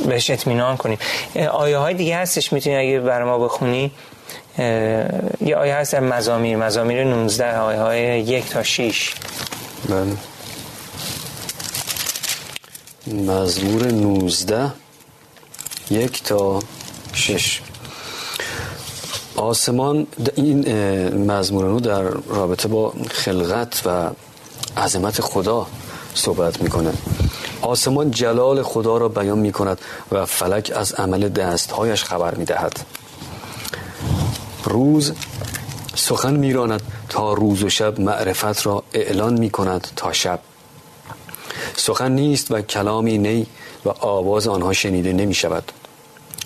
بهش 0.07 0.31
اطمینان 0.31 0.77
کنیم. 0.77 0.99
آیه 1.51 1.79
های 1.79 1.95
دیگه 1.95 2.17
هستش 2.17 2.53
می‌تونی 2.53 2.77
اگه 2.77 3.01
برای 3.01 3.29
ما 3.29 3.39
بخونی 3.39 3.91
یه 4.59 5.57
آیه 5.57 5.75
هست 5.75 5.95
مزامیر. 5.95 6.57
مزامیر 6.57 7.05
19 7.05 7.59
آیه 7.59 7.79
های 7.79 8.21
یک 8.21 8.49
تا 8.49 8.63
6 8.63 9.15
بله 9.89 10.17
مزمور 13.07 13.87
19 13.87 14.73
یک 15.91 16.23
تا 16.23 16.61
6 17.13 17.61
آسمان 19.37 20.07
این 20.35 20.69
مزمور 21.33 21.81
در 21.81 22.03
رابطه 22.27 22.69
با 22.69 22.93
خلقت 23.11 23.83
و 23.87 24.11
عظمت 24.77 25.21
خدا 25.21 25.67
صحبت 26.15 26.63
می‌کنه. 26.63 26.93
آسمان 27.65 28.11
جلال 28.11 28.63
خدا 28.63 28.97
را 28.97 29.09
بیان 29.09 29.39
می 29.39 29.53
کند 29.53 29.81
و 30.13 30.27
فلک 30.27 30.73
از 30.77 30.93
عمل 30.93 31.29
دستهایش 31.29 32.05
خبر 32.05 32.35
می 32.35 32.45
دهد. 32.45 32.81
روز 34.65 35.13
سخن 35.95 36.35
میراند 36.35 36.83
تا 37.09 37.33
روز 37.33 37.63
و 37.63 37.69
شب 37.69 38.01
معرفت 38.01 38.67
را 38.67 38.83
اعلان 38.93 39.39
می 39.39 39.51
کند 39.51 39.89
تا 39.97 40.13
شب. 40.13 40.41
سخن 41.77 42.13
نیست 42.13 42.51
و 42.51 42.61
کلامی 42.61 43.19
نی 43.19 43.47
و 43.85 43.89
آواز 43.89 44.49
آنها 44.49 44.73
شنیده 44.73 45.13
نمی 45.13 45.35
شود. 45.35 45.73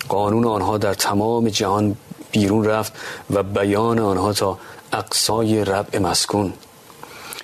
قانون 0.09 0.45
آنها 0.45 0.77
در 0.77 0.93
تمام 0.93 1.49
جهان 1.49 1.95
بیرون 2.31 2.65
رفت 2.65 2.93
و 3.29 3.43
بیان 3.43 3.99
آنها 3.99 4.33
تا 4.33 4.57
اقصای 4.93 5.65
ربع 5.65 5.99
مسکون. 5.99 6.53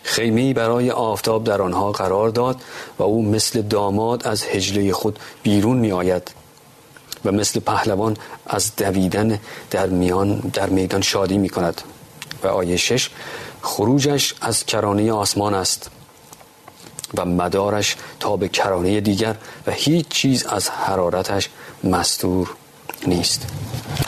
خیمه 0.06 0.54
برای 0.54 0.92
آفتاب 0.92 1.44
در 1.44 1.62
آنها 1.62 1.92
قرار 1.92 2.30
داد 2.30 2.62
و 3.00 3.04
او 3.04 3.26
مثل 3.26 3.62
داماد 3.62 4.28
از 4.28 4.44
هجله 4.44 4.94
خود 4.94 5.20
بیرون 5.44 5.78
می 5.78 5.92
آید 5.92 6.32
و 7.26 7.32
مثل 7.32 7.60
پهلوان 7.60 8.18
از 8.48 8.76
دویدن 8.76 9.40
در 9.72 9.88
میان 9.88 10.40
در 10.40 10.70
میدان 10.70 11.02
شادی 11.02 11.38
می 11.38 11.50
کند 11.50 11.82
و 12.44 12.48
آیه 12.48 12.78
شش 12.78 13.10
خروجش 13.62 14.34
از 14.42 14.66
کرانه 14.66 15.12
آسمان 15.12 15.54
است 15.54 15.90
و 17.18 17.26
مدارش 17.26 17.96
تا 18.20 18.38
به 18.38 18.48
کرانه 18.50 19.02
دیگر 19.02 19.36
و 19.68 19.72
هیچ 19.72 20.08
چیز 20.08 20.46
از 20.46 20.70
حرارتش 20.70 21.50
مستور 21.84 22.56
نیست. 23.08 23.46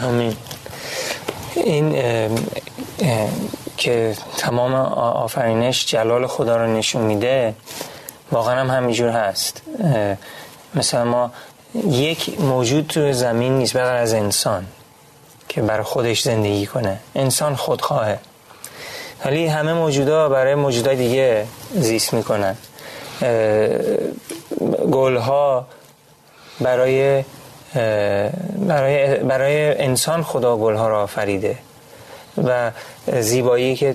آمین. 0.04 0.36
این 1.56 1.96
که 3.78 4.16
تمام 4.38 4.76
آفرینش 5.26 5.86
جلال 5.86 6.28
خدا 6.28 6.58
رو 6.58 6.68
نشون 6.68 7.02
میده 7.02 7.56
واقعا 8.32 8.60
هم 8.60 8.70
همینجور 8.70 9.10
هست. 9.10 9.62
مثلا 10.76 11.06
ما 11.06 11.32
یک 11.88 12.40
موجود 12.40 12.88
تو 12.88 13.14
زمین 13.14 13.58
نیست 13.58 13.78
بغیر 13.78 13.94
از 13.94 14.14
انسان 14.14 14.66
که 15.50 15.62
برای 15.62 15.84
خودش 15.84 16.22
زندگی 16.22 16.66
کنه. 16.66 17.00
انسان 17.16 17.56
خودخواهه. 17.56 18.20
ولی 19.26 19.48
همه 19.48 19.74
موجودا 19.74 20.30
برای 20.30 20.56
موجودای 20.56 20.96
دیگه 20.96 21.46
زیست 21.74 22.14
می‌کنن. 22.14 22.56
گلها 24.92 25.68
برای 26.62 27.24
برای 28.68 29.16
برای 29.16 29.82
انسان 29.84 30.24
خدا 30.24 30.58
گلها 30.58 30.88
را 30.88 31.04
آفریده. 31.04 31.58
و 32.44 32.72
زیبایی 33.22 33.76
که 33.76 33.94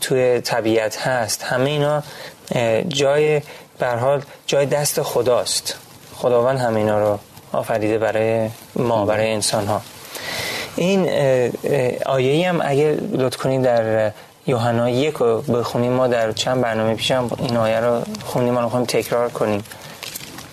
توی 0.00 0.40
طبیعت 0.40 0.98
هست. 0.98 1.42
همه 1.42 1.70
اینا 1.70 2.02
جای 2.88 3.42
حال 3.80 4.22
جای 4.46 4.66
دست 4.66 5.02
خداست. 5.02 5.74
خداوند 6.16 6.58
همه 6.58 6.76
اینا 6.76 6.98
رو 6.98 7.18
آفریده 7.52 7.98
برای 7.98 8.48
ما 8.76 9.06
برای 9.06 9.32
انسان 9.32 9.66
ها 9.66 9.82
این 10.76 11.08
آیه 12.06 12.48
هم 12.48 12.60
اگه 12.64 12.98
لطف 13.12 13.36
کنید 13.36 13.62
در 13.62 14.12
یوحنا 14.46 14.90
یک 14.90 15.14
رو 15.14 15.42
بخونیم. 15.42 15.92
ما 15.92 16.06
در 16.06 16.32
چند 16.32 16.60
برنامه 16.60 16.94
پیشم 16.94 17.30
این 17.38 17.56
آیه 17.56 17.80
رو 17.80 18.02
خونیم 18.24 18.54
ما 18.54 18.60
رو 18.60 18.84
تکرار 18.84 19.30
کنیم. 19.30 19.64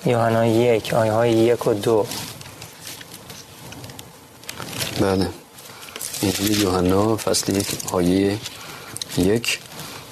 یوحنا 0.06 0.46
یک 0.46 0.94
آیه 0.94 1.12
های 1.12 1.32
یک 1.32 1.68
و 1.68 1.74
دو. 1.74 2.06
بله. 5.02 5.28
انجیل 6.24 6.62
یوحنا 6.62 7.18
فصل 7.18 7.56
یک 7.56 7.68
آیه 7.92 8.38
یک 9.18 9.60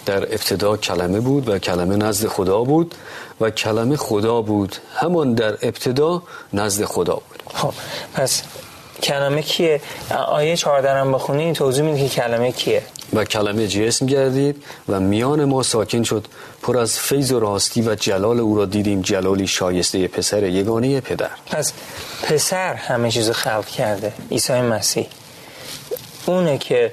در 0.06 0.24
ابتدا 0.24 0.78
کلمه 0.78 1.20
بود 1.20 1.50
و 1.50 1.60
کلمه 1.60 1.96
نزد 1.96 2.28
خدا 2.28 2.64
بود 2.64 2.96
و 3.42 3.50
کلمه 3.50 3.96
خدا 3.96 4.42
بود. 4.42 4.76
همان 4.96 5.34
در 5.34 5.52
ابتدا 5.52 6.24
نزد 6.54 6.86
خدا 6.86 7.14
بود. 7.14 7.44
خب 7.54 7.74
پس 8.14 8.44
کلمه 9.04 9.42
کیه؟ 9.42 9.82
آیه 10.28 10.56
14 10.56 10.92
هم 10.92 11.12
بخونی 11.12 11.54
توضیح 11.54 11.84
میده 11.84 12.08
که 12.08 12.16
کلمه 12.16 12.52
کیه. 12.52 12.84
و 13.14 13.26
کلمه 13.26 13.68
جسم 13.68 14.06
گردید 14.06 14.64
و 14.90 15.00
میان 15.00 15.46
ما 15.46 15.64
ساکن 15.64 16.04
شد. 16.04 16.26
پر 16.62 16.78
از 16.78 17.00
فیض 17.00 17.32
و 17.32 17.40
راستی 17.40 17.82
و 17.82 17.96
جلال 17.96 18.40
او 18.40 18.58
را 18.58 18.66
دیدیم 18.66 19.02
جلالی 19.02 19.48
شایسته 19.48 20.08
پسر 20.08 20.44
یگانه 20.44 21.02
پدر. 21.02 21.30
پس 21.52 21.74
پسر 22.24 22.74
همه 22.74 23.12
چیز 23.12 23.30
خلق 23.32 23.66
کرده 23.66 24.14
عیسی 24.32 24.62
مسیح. 24.62 25.08
اونه 26.30 26.58
که 26.58 26.92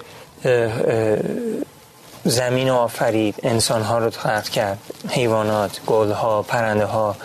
زمین 2.25 2.70
آفرید 2.70 3.35
انسان 3.42 3.83
ها 3.83 3.99
رو 3.99 4.11
خلق 4.11 4.49
کرد 4.49 4.79
حیوانات 5.09 5.81
گل 5.87 6.11
ها 6.11 6.42
پرنده 6.42 6.85
ها 6.85 7.16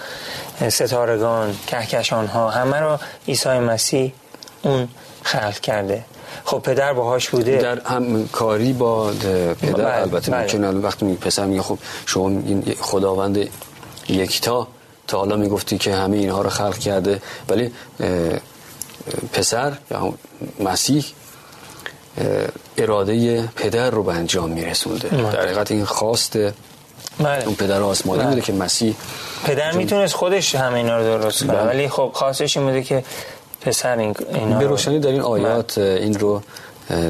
ستارگان 0.69 1.56
کهکشان 1.67 2.28
ها 2.28 2.50
همه 2.50 2.80
رو 2.80 2.97
عیسی 3.28 3.50
مسیح 3.50 4.13
اون 4.62 4.88
خلق 5.24 5.60
کرده 5.60 6.06
خب 6.45 6.60
پدر 6.60 6.93
باهاش 6.93 7.30
بوده 7.30 7.58
در 7.58 7.80
همکاری 7.80 8.74
با 8.74 9.12
پدر 9.62 9.74
بله، 9.74 10.02
البته 10.02 10.32
بله. 10.32 10.69
وقتی 10.69 11.06
می 11.06 11.15
پسر 11.15 11.45
میگه 11.45 11.62
خب 11.62 11.78
شما 12.06 12.30
این 12.30 12.76
خداوند 12.80 13.50
یکتا 14.10 14.67
تا 15.08 15.17
حالا 15.17 15.36
می‌گفتی 15.36 15.78
که 15.78 15.95
همه 15.95 16.17
اینها 16.17 16.41
رو 16.41 16.50
خلق 16.50 16.78
کرده 16.78 17.21
ولی 17.50 17.71
پسر 19.34 19.74
یا 19.91 20.13
مسیح 20.60 21.06
اراده 22.78 23.47
پدر 23.56 23.89
رو 23.89 24.04
به 24.04 24.13
انجام 24.13 24.50
میرسونده 24.50 25.08
بله. 25.08 25.32
در 25.32 25.41
حقیقت 25.41 25.71
این 25.71 25.86
خواست 25.86 26.38
بله. 26.38 27.45
اون 27.45 27.56
پدر 27.56 27.82
آسمانی 27.82 28.21
بله. 28.21 28.30
بوده 28.30 28.41
که 28.41 28.54
مسیح 28.54 28.95
پدر 29.45 29.71
می‌تونست 29.71 30.13
خودش 30.13 30.56
همه 30.56 30.78
اینا 30.78 30.97
رو 30.97 31.04
درست 31.04 31.43
کنه 31.43 31.54
بله. 31.54 31.67
ولی 31.67 31.89
خب 31.89 32.12
خواستش 32.13 32.58
این 32.58 32.65
بوده 32.65 32.84
که 32.84 33.04
پسر 33.62 33.97
این 33.97 34.15
اینا 34.34 34.60
به 34.60 34.67
روشنی 34.67 35.00
در 35.00 35.10
این 35.10 35.21
آیات 35.21 35.80
بله. 35.80 36.00
این 36.02 36.19
رو 36.19 36.41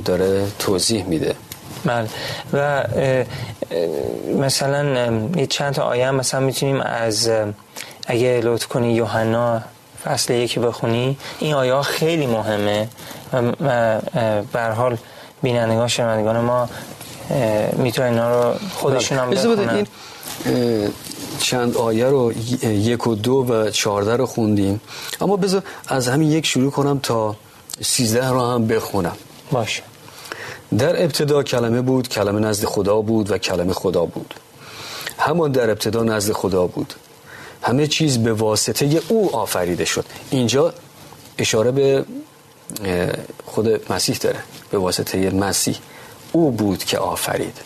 داره 0.05 0.47
توضیح 0.59 1.05
میده 1.05 1.35
بله 1.85 2.07
و 2.53 2.83
مثلا 4.37 5.11
یه 5.35 5.45
چند 5.47 5.73
تا 5.73 5.83
آیه 5.83 6.11
مثلا 6.11 6.39
می‌تونیم 6.39 6.81
از 6.81 7.29
اگه 8.07 8.41
لطف 8.43 8.67
کنی 8.67 8.93
یوحنا 8.93 9.61
فصل 10.03 10.33
یکی 10.33 10.59
بخونی 10.59 11.17
این 11.39 11.53
آیه 11.53 11.81
خیلی 11.81 12.27
مهمه 12.27 12.89
و 13.33 14.01
به 14.53 14.61
حال 14.61 14.97
بینندگان 15.43 15.87
شنوندگان 15.87 16.39
ما 16.39 16.69
می‌تونه 17.73 18.07
اینا 18.07 18.27
رو 18.31 18.59
خودشون 18.73 19.17
هم 19.17 19.29
بخونن. 19.29 19.87
این 20.45 20.93
چند 21.39 21.77
آیه 21.77 22.05
رو 22.05 22.33
یک 22.63 23.07
و 23.07 23.15
دو 23.15 23.33
و 23.49 23.69
چارده 23.69 24.15
رو 24.15 24.25
خوندیم. 24.25 24.81
اما 25.21 25.35
بذار 25.35 25.63
از 25.87 26.07
همین 26.07 26.31
یک 26.31 26.45
شروع 26.45 26.71
کنم 26.71 26.99
تا 27.03 27.35
سیزده 27.81 28.29
رو 28.29 28.41
هم 28.41 28.67
بخونم. 28.67 29.17
باشه. 29.51 29.83
در 30.77 31.03
ابتدا 31.03 31.43
کلمه 31.43 31.81
بود 31.81 32.09
کلمه 32.09 32.39
نزد 32.39 32.65
خدا 32.65 33.01
بود 33.01 33.31
و 33.31 33.37
کلمه 33.37 33.73
خدا 33.73 34.05
بود. 34.05 34.33
همان 35.19 35.51
در 35.51 35.69
ابتدا 35.69 36.03
نزد 36.03 36.31
خدا 36.31 36.67
بود. 36.67 36.93
همه 37.61 37.87
چیز 37.87 38.17
به 38.17 38.33
واسطه 38.33 39.01
او 39.07 39.35
آفریده 39.35 39.85
شد. 39.85 40.05
اینجا 40.29 40.73
اشاره 41.37 41.71
به 41.71 42.05
خود 43.45 43.91
مسیح 43.93 44.17
داره. 44.17 44.39
به 44.71 44.77
واسطه 44.77 45.29
مسیح 45.29 45.77
او 46.31 46.51
بود 46.51 46.83
که 46.83 46.97
آفرید. 46.97 47.57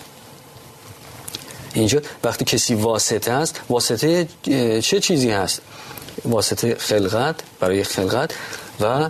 اینجا 1.73 2.01
وقتی 2.23 2.45
کسی 2.45 2.75
واسطه 2.75 3.31
است 3.31 3.61
واسطه 3.69 4.27
چه 4.81 4.99
چیزی 4.99 5.31
هست؟ 5.31 5.61
واسطه 6.25 6.75
خلقت 6.75 7.35
برای 7.59 7.83
خلقت 7.83 8.31
و 8.81 9.09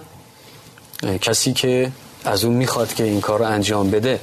کسی 1.22 1.54
که 1.54 1.92
از 2.26 2.44
اون 2.44 2.54
می‌خواد 2.54 2.94
که 2.94 3.04
این 3.04 3.22
کار 3.22 3.40
رو 3.40 3.46
انجام 3.46 3.92
بده. 3.92 4.20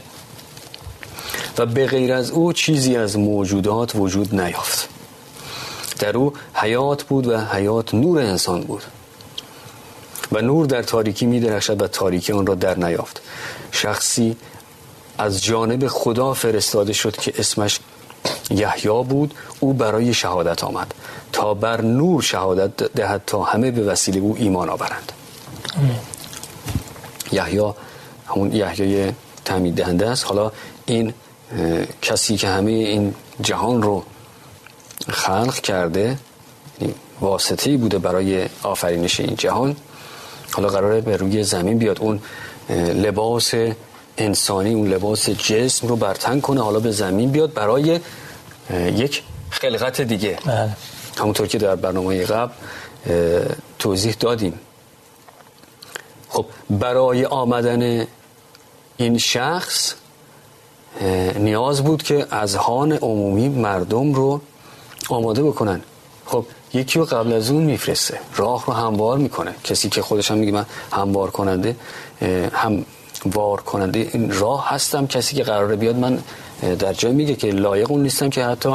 و 1.59 1.67
به 1.67 1.87
غیر 1.87 2.13
از 2.13 2.31
او 2.31 2.53
چیزی 2.53 2.97
از 2.97 3.19
موجودات 3.19 3.95
وجود 3.95 4.35
نیافت. 4.35 4.89
در 6.03 6.17
او 6.17 6.33
حیات 6.55 7.03
بود 7.03 7.27
و 7.27 7.39
حیات 7.39 7.95
نور 7.95 8.19
انسان 8.19 8.61
بود. 8.61 8.83
و 10.33 10.41
نور 10.41 10.67
در 10.67 10.83
تاریکی 10.83 11.27
می 11.27 11.41
درخشد 11.41 11.83
و 11.83 11.87
تاریکی 11.87 12.33
آن 12.33 12.47
را 12.47 12.55
در 12.55 12.79
نیافت. 12.79 13.23
شخصی 13.71 14.37
از 15.19 15.43
جانب 15.43 15.87
خدا 15.87 16.33
فرستاده 16.35 16.93
شد 16.93 17.17
که 17.17 17.33
اسمش 17.39 17.81
یحیی 18.51 19.05
بود. 19.05 19.35
او 19.61 19.73
برای 19.73 20.15
شهادت 20.15 20.65
آمد. 20.65 20.95
تا 21.33 21.55
بر 21.55 21.81
نور 21.81 22.23
شهادت 22.23 22.77
دهد 22.77 23.23
تا 23.27 23.43
همه 23.43 23.71
به 23.71 23.83
وسیله 23.83 24.21
او 24.21 24.37
ایمان 24.39 24.69
آورند. 24.69 25.13
یحیی 27.33 27.73
همون 28.27 28.53
یحیی 28.53 29.13
تعمید 29.45 29.75
دهنده 29.75 30.11
است. 30.11 30.27
حالا 30.27 30.53
این 30.87 31.15
کسی 32.03 32.37
که 32.37 32.49
همه 32.49 32.71
این 32.71 33.15
جهان 33.41 33.83
رو 33.83 34.05
خلق 35.09 35.55
کرده 35.55 36.19
یعنی 36.81 36.95
واسطه 37.21 37.77
بوده 37.77 37.99
برای 37.99 38.49
آفرینش 38.63 39.21
این 39.21 39.35
جهان. 39.37 39.77
حالا 40.53 40.69
قراره 40.69 41.01
به 41.01 41.17
روی 41.17 41.45
زمین 41.45 41.79
بیاد 41.79 42.01
اون 42.01 42.21
لباس 42.95 43.55
انسانی 44.19 44.75
اون 44.75 44.89
لباس 44.89 45.31
جسم 45.31 45.89
رو 45.89 45.97
برتن 45.97 46.41
کنه 46.41 46.63
حالا 46.63 46.81
به 46.81 46.91
زمین 46.91 47.31
بیاد 47.31 47.55
برای 47.55 48.01
یک 48.71 49.23
خلقت 49.51 50.01
دیگه. 50.01 50.39
بله. 50.47 50.77
همونطور 51.19 51.47
که 51.47 51.59
در 51.59 51.77
برنامه 51.77 52.25
قبل 52.25 52.53
توضیح 53.79 54.15
دادیم. 54.21 54.61
خب 56.29 56.47
برای 56.71 57.25
آمدن 57.25 58.07
این 58.97 59.19
شخص 59.19 59.95
نیاز 61.37 61.85
بود 61.85 62.03
که 62.03 62.27
از 62.31 62.55
هان 62.55 62.93
عمومی 62.93 63.49
مردم 63.49 64.13
رو 64.13 64.41
آماده 65.13 65.43
بکنن. 65.43 65.81
خب 66.27 66.45
یکی 66.75 66.99
رو 66.99 67.05
قبل 67.05 67.33
از 67.33 67.51
اون 67.51 67.63
میفرسته. 67.63 68.19
راه 68.37 68.67
رو 68.67 68.73
هموار 68.73 69.19
می‌کنه. 69.19 69.55
کسی 69.65 69.89
که 69.89 70.03
خودش 70.03 70.31
هم 70.31 70.39
میگه 70.39 70.53
من 70.53 70.67
هموار 70.93 71.31
کننده 71.31 71.77
هم 72.53 72.85
وار 73.27 73.61
کننده 73.61 74.11
این 74.13 74.33
راه 74.33 74.69
هستم. 74.69 75.07
کسی 75.07 75.37
که 75.37 75.43
قراره 75.43 75.77
بیاد 75.77 75.97
من 75.97 76.19
در 76.79 76.93
جای 76.93 77.13
میگه 77.13 77.35
که 77.35 77.51
لایق 77.51 77.91
اون 77.91 78.03
نیستم 78.03 78.31
که 78.31 78.45
حتی 78.45 78.75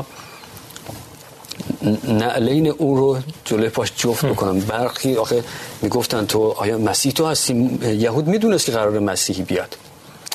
نعلین 2.08 2.68
اون 2.68 2.98
رو 2.98 3.18
جلوی 3.46 3.70
پاش 3.70 3.92
جفت 3.98 4.26
بکنم. 4.26 4.60
برخی 4.60 5.16
آخه 5.16 5.44
می‌گفتن 5.82 6.26
تو 6.26 6.54
آیا 6.58 6.78
مسیح 6.78 7.12
تو 7.12 7.26
هستی؟ 7.26 7.80
یهود 8.00 8.28
می‌دونست 8.28 8.66
که 8.66 8.72
قرار 8.72 9.00
مسیحی 9.00 9.44
بیاد. 9.44 9.78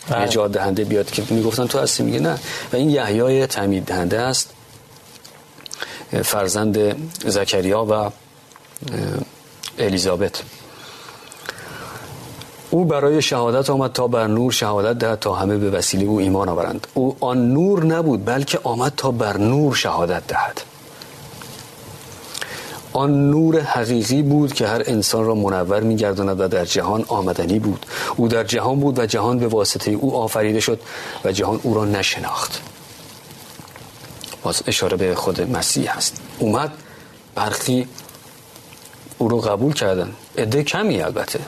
بله. 0.09 0.23
نجات 0.23 0.53
دهنده 0.53 0.85
بیاد 0.85 1.11
که 1.11 1.23
می‌گفتن 1.31 1.67
تو 1.67 1.79
هستی؟ 1.79 2.03
میگه 2.03 2.21
نه. 2.21 2.39
و 2.73 2.77
این 2.77 2.91
یحیای 2.91 3.47
تعمید 3.47 3.85
دهنده 3.85 4.21
است. 4.21 4.51
فرزند 6.13 6.79
زکریا 7.27 7.85
و 7.85 8.11
الیزابت. 9.79 10.43
او 12.71 12.85
برای 12.85 13.23
شهادت 13.23 13.71
آمد 13.71 13.93
تا 13.93 14.07
بر 14.07 14.27
نور 14.27 14.53
شهادت 14.53 14.99
دهد 14.99 15.19
تا 15.19 15.35
همه 15.35 15.57
به 15.57 15.71
وسیله 15.71 16.05
او 16.05 16.19
ایمان 16.19 16.49
آورند. 16.49 16.87
او 16.95 17.17
آن 17.21 17.53
نور 17.53 17.85
نبود 17.85 18.25
بلکه 18.25 18.59
آمد 18.63 18.93
تا 18.97 19.11
بر 19.11 19.37
نور 19.37 19.75
شهادت 19.75 20.27
دهد. 20.27 20.61
آن 22.93 23.31
نور 23.31 23.61
حقیقی 23.61 24.23
بود 24.23 24.53
که 24.53 24.67
هر 24.67 24.83
انسان 24.87 25.25
را 25.25 25.35
منور 25.35 25.81
میگرداند 25.81 26.41
و 26.41 26.49
در 26.49 26.65
جهان 26.65 27.05
آمدنی 27.09 27.59
بود. 27.59 27.87
او 28.17 28.29
در 28.29 28.45
جهان 28.45 28.81
بود 28.81 28.99
و 28.99 29.07
جهان 29.07 29.39
به 29.39 29.47
واسطه 29.49 29.91
او 29.91 30.17
آفریده 30.17 30.61
شد 30.61 30.81
و 31.25 31.33
جهان 31.33 31.61
او 31.63 31.75
را 31.75 31.85
نشناخت. 31.85 32.72
باز 34.43 34.63
اشاره 34.67 34.97
به 34.97 35.15
خود 35.15 35.41
مسیح 35.41 35.97
هست. 35.97 36.17
اومد 36.39 36.73
برخی 37.35 37.89
او 39.19 39.29
رو 39.29 39.41
قبول 39.41 39.73
کردن. 39.73 40.13
عده 40.39 40.63
کمی 40.63 41.03
البته. 41.03 41.41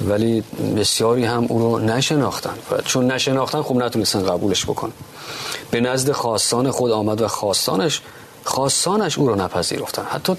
ولی 0.00 0.44
بسیاری 0.76 1.24
هم 1.24 1.46
او 1.48 1.58
رو 1.58 1.78
نشناختن. 1.78 2.54
و 2.70 2.80
چون 2.82 3.12
نشناختن 3.12 3.62
خب 3.62 3.76
نتونستن 3.76 4.22
قبولش 4.22 4.64
بکن. 4.64 4.92
به 5.70 5.80
نزد 5.80 6.12
خواستان 6.12 6.70
خود 6.70 6.90
آمد 6.90 7.20
و 7.20 7.28
خواستانش 7.28 8.00
خواستانش 8.44 9.18
او 9.18 9.28
رو 9.28 9.34
نپذیرفتن. 9.34 10.04
حتی 10.10 10.36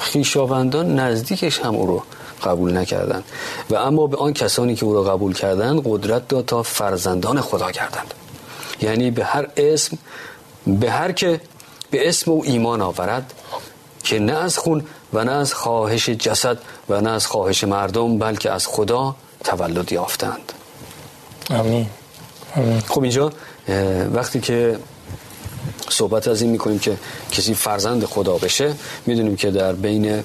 خیشاوندان 0.00 0.98
نزدیکش 0.98 1.58
هم 1.58 1.74
او 1.74 1.86
رو 1.86 2.02
قبول 2.44 2.76
نکردند 2.76 3.24
و 3.70 3.74
اما 3.74 4.06
به 4.06 4.16
آن 4.16 4.32
کسانی 4.32 4.74
که 4.74 4.84
او 4.84 4.94
را 4.94 5.02
قبول 5.02 5.32
کردند 5.32 5.82
قدرت 5.84 6.28
داد 6.28 6.44
تا 6.44 6.62
فرزندان 6.62 7.40
خدا 7.40 7.70
کردند 7.72 8.14
یعنی 8.80 9.10
به 9.10 9.24
هر 9.24 9.48
اسم 9.56 9.98
به 10.66 10.90
هر 10.90 11.12
که 11.12 11.40
به 11.90 12.08
اسم 12.08 12.30
او 12.30 12.44
ایمان 12.44 12.80
آورد 12.80 13.32
که 14.04 14.18
نه 14.18 14.32
از 14.32 14.58
خون 14.58 14.84
و 15.12 15.24
نه 15.24 15.32
از 15.32 15.54
خواهش 15.54 16.08
جسد 16.08 16.58
و 16.88 17.00
نه 17.00 17.10
از 17.10 17.26
خواهش 17.26 17.64
مردم 17.64 18.18
بلکه 18.18 18.50
از 18.50 18.66
خدا 18.66 19.16
تولد 19.44 19.92
یافتند 19.92 20.52
آمین, 21.50 21.86
آمین. 22.56 22.80
خب 22.80 23.02
اینجا 23.02 23.32
وقتی 24.12 24.40
که 24.40 24.78
صحبت 25.88 26.28
از 26.28 26.42
این 26.42 26.50
می‌کنیم 26.50 26.78
که 26.78 26.96
کسی 27.32 27.54
فرزند 27.54 28.04
خدا 28.04 28.38
بشه 28.38 28.74
می‌دونیم 29.06 29.36
که 29.36 29.50
در 29.50 29.72
بین 29.72 30.24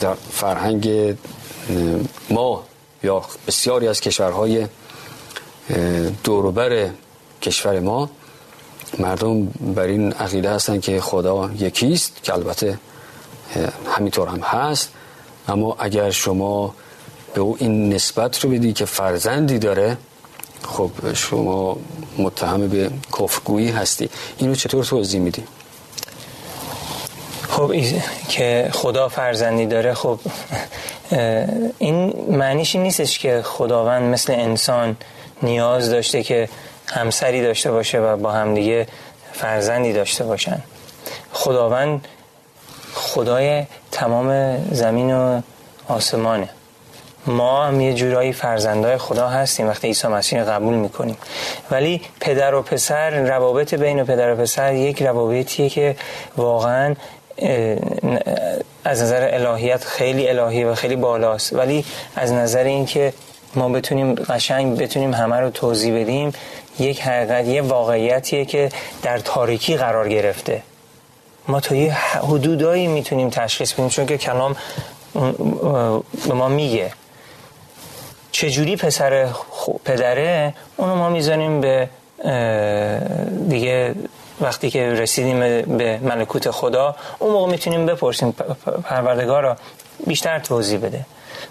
در 0.00 0.14
فرهنگ 0.32 1.14
ما 2.30 2.62
یا 3.02 3.22
بسیاری 3.46 3.88
از 3.88 4.00
کشورهای 4.00 4.66
دوروبر 6.24 6.90
کشور 7.42 7.80
ما 7.80 8.10
مردم 8.98 9.46
بر 9.46 9.82
این 9.82 10.12
عقیده 10.12 10.50
هستن 10.50 10.80
که 10.80 11.00
خدا 11.00 11.50
یکیست 11.58 12.22
که 12.22 12.34
البته 12.34 12.78
همینطور 13.96 14.28
هم 14.28 14.40
هست 14.40 14.92
اما 15.48 15.76
اگر 15.78 16.10
شما 16.10 16.74
به 17.34 17.40
او 17.40 17.56
این 17.60 17.92
نسبت 17.92 18.44
رو 18.44 18.50
بدی 18.50 18.72
که 18.72 18.84
فرزندی 18.84 19.58
داره 19.58 19.96
خب 20.62 20.90
شما 21.14 21.76
متهم 22.18 22.68
به 22.68 22.90
کفرگویی 23.18 23.70
هستی 23.70 24.08
اینو 24.38 24.54
چطور 24.54 24.84
توضیح 24.84 25.20
میدی؟ 25.20 25.44
خب 27.48 27.72
که 28.28 28.70
خدا 28.72 29.08
فرزندی 29.08 29.66
داره 29.66 29.94
خب 29.94 30.20
این 31.78 32.14
معنیش 32.30 32.76
نیستش 32.76 33.18
که 33.18 33.42
خداوند 33.44 34.02
مثل 34.02 34.32
انسان 34.32 34.96
نیاز 35.42 35.90
داشته 35.90 36.22
که 36.22 36.48
همسری 36.92 37.42
داشته 37.42 37.70
باشه 37.70 37.98
و 37.98 38.16
با 38.16 38.32
همدیگه 38.32 38.86
فرزندی 39.32 39.92
داشته 39.92 40.24
باشن. 40.24 40.62
خداوند 41.32 42.08
خدای 42.94 43.64
تمام 43.92 44.58
زمین 44.72 45.14
و 45.14 45.40
آسمانه. 45.88 46.48
ما 47.26 47.66
هم 47.66 47.80
یه 47.80 47.94
جورایی 47.94 48.32
فرزندای 48.32 48.98
خدا 48.98 49.28
هستیم 49.28 49.68
وقتی 49.68 49.86
عیسی 49.86 50.08
مسیح 50.08 50.42
قبول 50.42 50.74
می‌کنیم. 50.74 51.16
ولی 51.70 52.00
پدر 52.20 52.54
و 52.54 52.62
پسر 52.62 53.10
روابط 53.10 53.74
بین 53.74 54.04
پدر 54.04 54.32
و 54.32 54.36
پسر 54.36 54.74
یک 54.74 55.02
روابطیه 55.02 55.68
که 55.68 55.96
واقعا 56.36 56.94
از 58.84 59.02
نظر 59.02 59.28
الهیت 59.32 59.84
خیلی 59.84 60.28
الهی 60.28 60.64
و 60.64 60.74
خیلی 60.74 60.96
بالاست. 60.96 61.52
ولی 61.52 61.84
از 62.16 62.32
نظر 62.32 62.64
اینکه 62.64 63.12
ما 63.54 63.68
بتونیم 63.68 64.14
قشنگ 64.14 64.78
بتونیم 64.78 65.14
همه 65.14 65.36
رو 65.36 65.50
توضیح 65.50 66.00
بدیم 66.00 66.32
یک 66.78 67.02
حقیقت 67.02 67.46
یه 67.46 67.62
واقعیتیه 67.62 68.44
که 68.44 68.68
در 69.02 69.18
تاریکی 69.18 69.76
قرار 69.76 70.08
گرفته. 70.08 70.62
ما 71.48 71.60
تا 71.60 71.74
یه 71.74 71.92
حدودایی 71.94 72.86
می‌تونیم 72.86 73.30
تشخیص 73.30 73.72
بدیم 73.72 73.88
چون 73.88 74.06
که 74.06 74.18
کلام 74.18 74.56
به 76.28 76.34
ما 76.34 76.48
میگه. 76.48 76.92
چجوری 78.32 78.76
پسر 78.76 79.28
پدره؟ 79.84 80.54
اونو 80.76 80.94
ما 80.94 81.08
می‌زنیم 81.08 81.60
به 81.60 81.88
دیگه 83.48 83.94
وقتی 84.40 84.70
که 84.70 84.92
رسیدیم 84.92 85.40
به 85.78 85.98
ملکوت 86.02 86.50
خدا 86.50 86.96
اون 87.18 87.32
موقع 87.32 87.50
می‌تونیم 87.50 87.86
بپرسیم 87.86 88.32
پروردگار 88.84 89.42
را 89.42 89.56
بیشتر 90.06 90.38
توضیح 90.38 90.78
بده. 90.78 91.06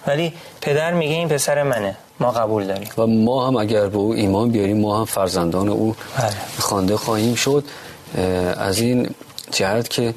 ولی 0.07 0.33
پدر 0.61 0.93
میگه 0.93 1.13
این 1.13 1.27
پسر 1.27 1.63
منه. 1.63 1.97
ما 2.19 2.31
قبول 2.31 2.67
داریم. 2.67 2.89
و 2.97 3.07
ما 3.07 3.47
هم 3.47 3.55
اگر 3.55 3.87
به 3.87 3.97
او 3.97 4.13
ایمان 4.13 4.49
بیاریم 4.49 4.79
ما 4.81 4.99
هم 4.99 5.05
فرزندان 5.05 5.69
او 5.69 5.95
بله. 6.17 6.31
خوانده 6.59 6.97
خواهیم 6.97 7.35
شد. 7.35 7.63
از 8.57 8.79
این 8.79 9.09
جهت 9.51 9.89
که 9.89 10.13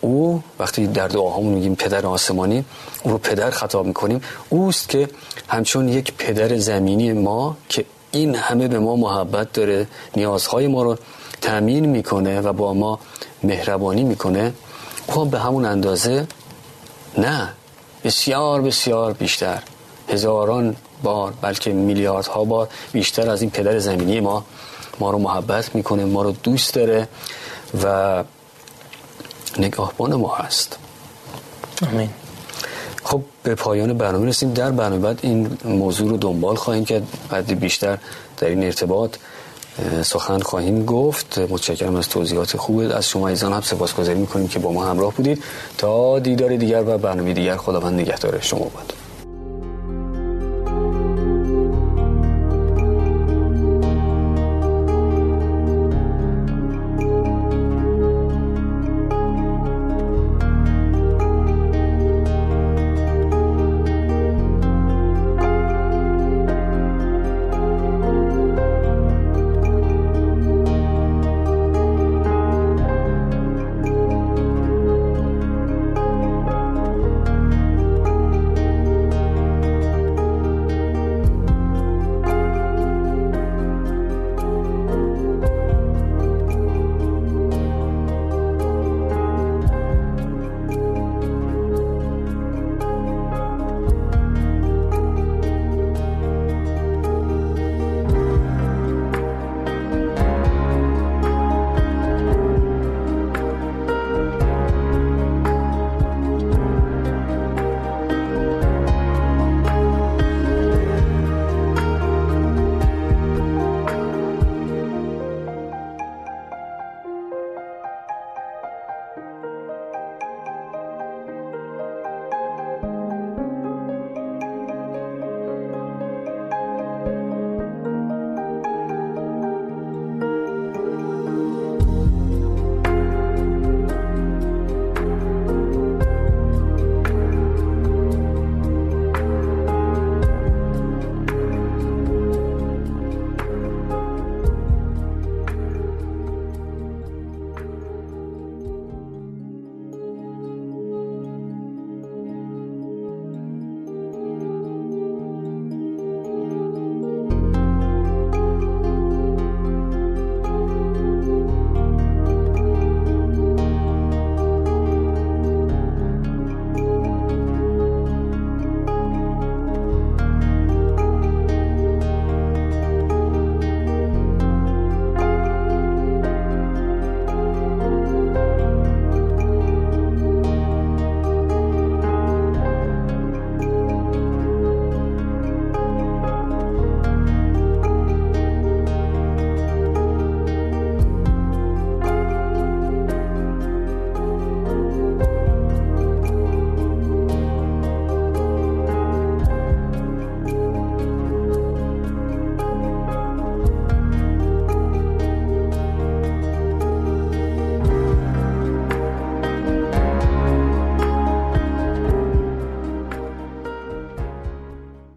او 0.00 0.42
وقتی 0.58 0.86
در 0.86 1.08
دعاهامون 1.08 1.54
میگیم 1.54 1.74
پدر 1.74 2.06
آسمانی 2.06 2.64
او 3.02 3.10
رو 3.10 3.18
پدر 3.18 3.50
خطاب 3.50 3.86
می‌کنیم. 3.86 4.20
اوست 4.48 4.88
که 4.88 5.08
همچون 5.48 5.88
یک 5.88 6.12
پدر 6.18 6.56
زمینی 6.56 7.12
ما 7.12 7.56
که 7.68 7.84
این 8.12 8.34
همه 8.34 8.68
به 8.68 8.78
ما 8.78 8.96
محبت 8.96 9.52
داره 9.52 9.86
نیازهای 10.16 10.66
ما 10.66 10.82
رو 10.82 10.96
تأمین 11.40 11.86
می‌کنه 11.86 12.40
و 12.40 12.52
با 12.52 12.74
ما 12.74 12.98
مهربانی 13.42 14.04
می‌کنه 14.04 14.52
او 15.14 15.24
به 15.24 15.38
همون 15.38 15.64
اندازه 15.64 16.26
نه. 17.18 17.52
بسیار 18.04 18.60
بسیار 18.60 19.12
بیشتر. 19.12 19.62
هزاران 20.08 20.76
بار 21.02 21.32
بلکه 21.40 21.72
میلیاردها 21.72 22.44
بار 22.44 22.68
بیشتر 22.92 23.30
از 23.30 23.42
این 23.42 23.50
پدر 23.50 23.78
زمینی 23.78 24.20
ما. 24.20 24.44
ما 25.00 25.10
رو 25.10 25.18
محبت 25.18 25.74
می‌کنه 25.74 26.04
ما 26.04 26.22
رو 26.22 26.32
دوست 26.32 26.74
داره 26.74 27.08
و 27.84 28.24
نگاهبان 29.58 30.14
ما 30.14 30.34
هست. 30.34 30.78
آمین. 31.86 32.10
خب 33.04 33.22
به 33.42 33.54
پایان 33.54 33.98
برنامه 33.98 34.26
رسیم. 34.26 34.52
در 34.52 34.70
برنامه 34.70 35.02
بعد 35.02 35.18
این 35.22 35.58
موضوع 35.64 36.10
رو 36.10 36.16
دنبال 36.16 36.56
خواهیم 36.56 36.84
کرد. 36.84 37.06
بعد 37.30 37.60
بیشتر 37.60 37.98
در 38.38 38.48
این 38.48 38.64
ارتباط 38.64 39.16
سخن 40.02 40.40
خواهیم 40.40 40.84
گفت. 40.84 41.38
متشکرم 41.38 41.96
از 41.96 42.08
توضیحات 42.08 42.56
خوب 42.56 42.78
از 42.78 43.08
شما 43.08 43.28
ایزان 43.28 43.52
هم 43.52 43.60
سپاسگزاری 43.60 44.18
می‌کنیم 44.18 44.48
که 44.48 44.58
با 44.58 44.72
ما 44.72 44.84
همراه 44.84 45.14
بودید. 45.14 45.42
تا 45.78 46.18
دیدار 46.18 46.56
دیگر 46.56 46.82
و 46.86 46.98
برنامه 46.98 47.32
دیگر 47.32 47.56
خداوند 47.56 48.00
نگهدار 48.00 48.40
شما 48.40 48.60
بود 48.60 48.92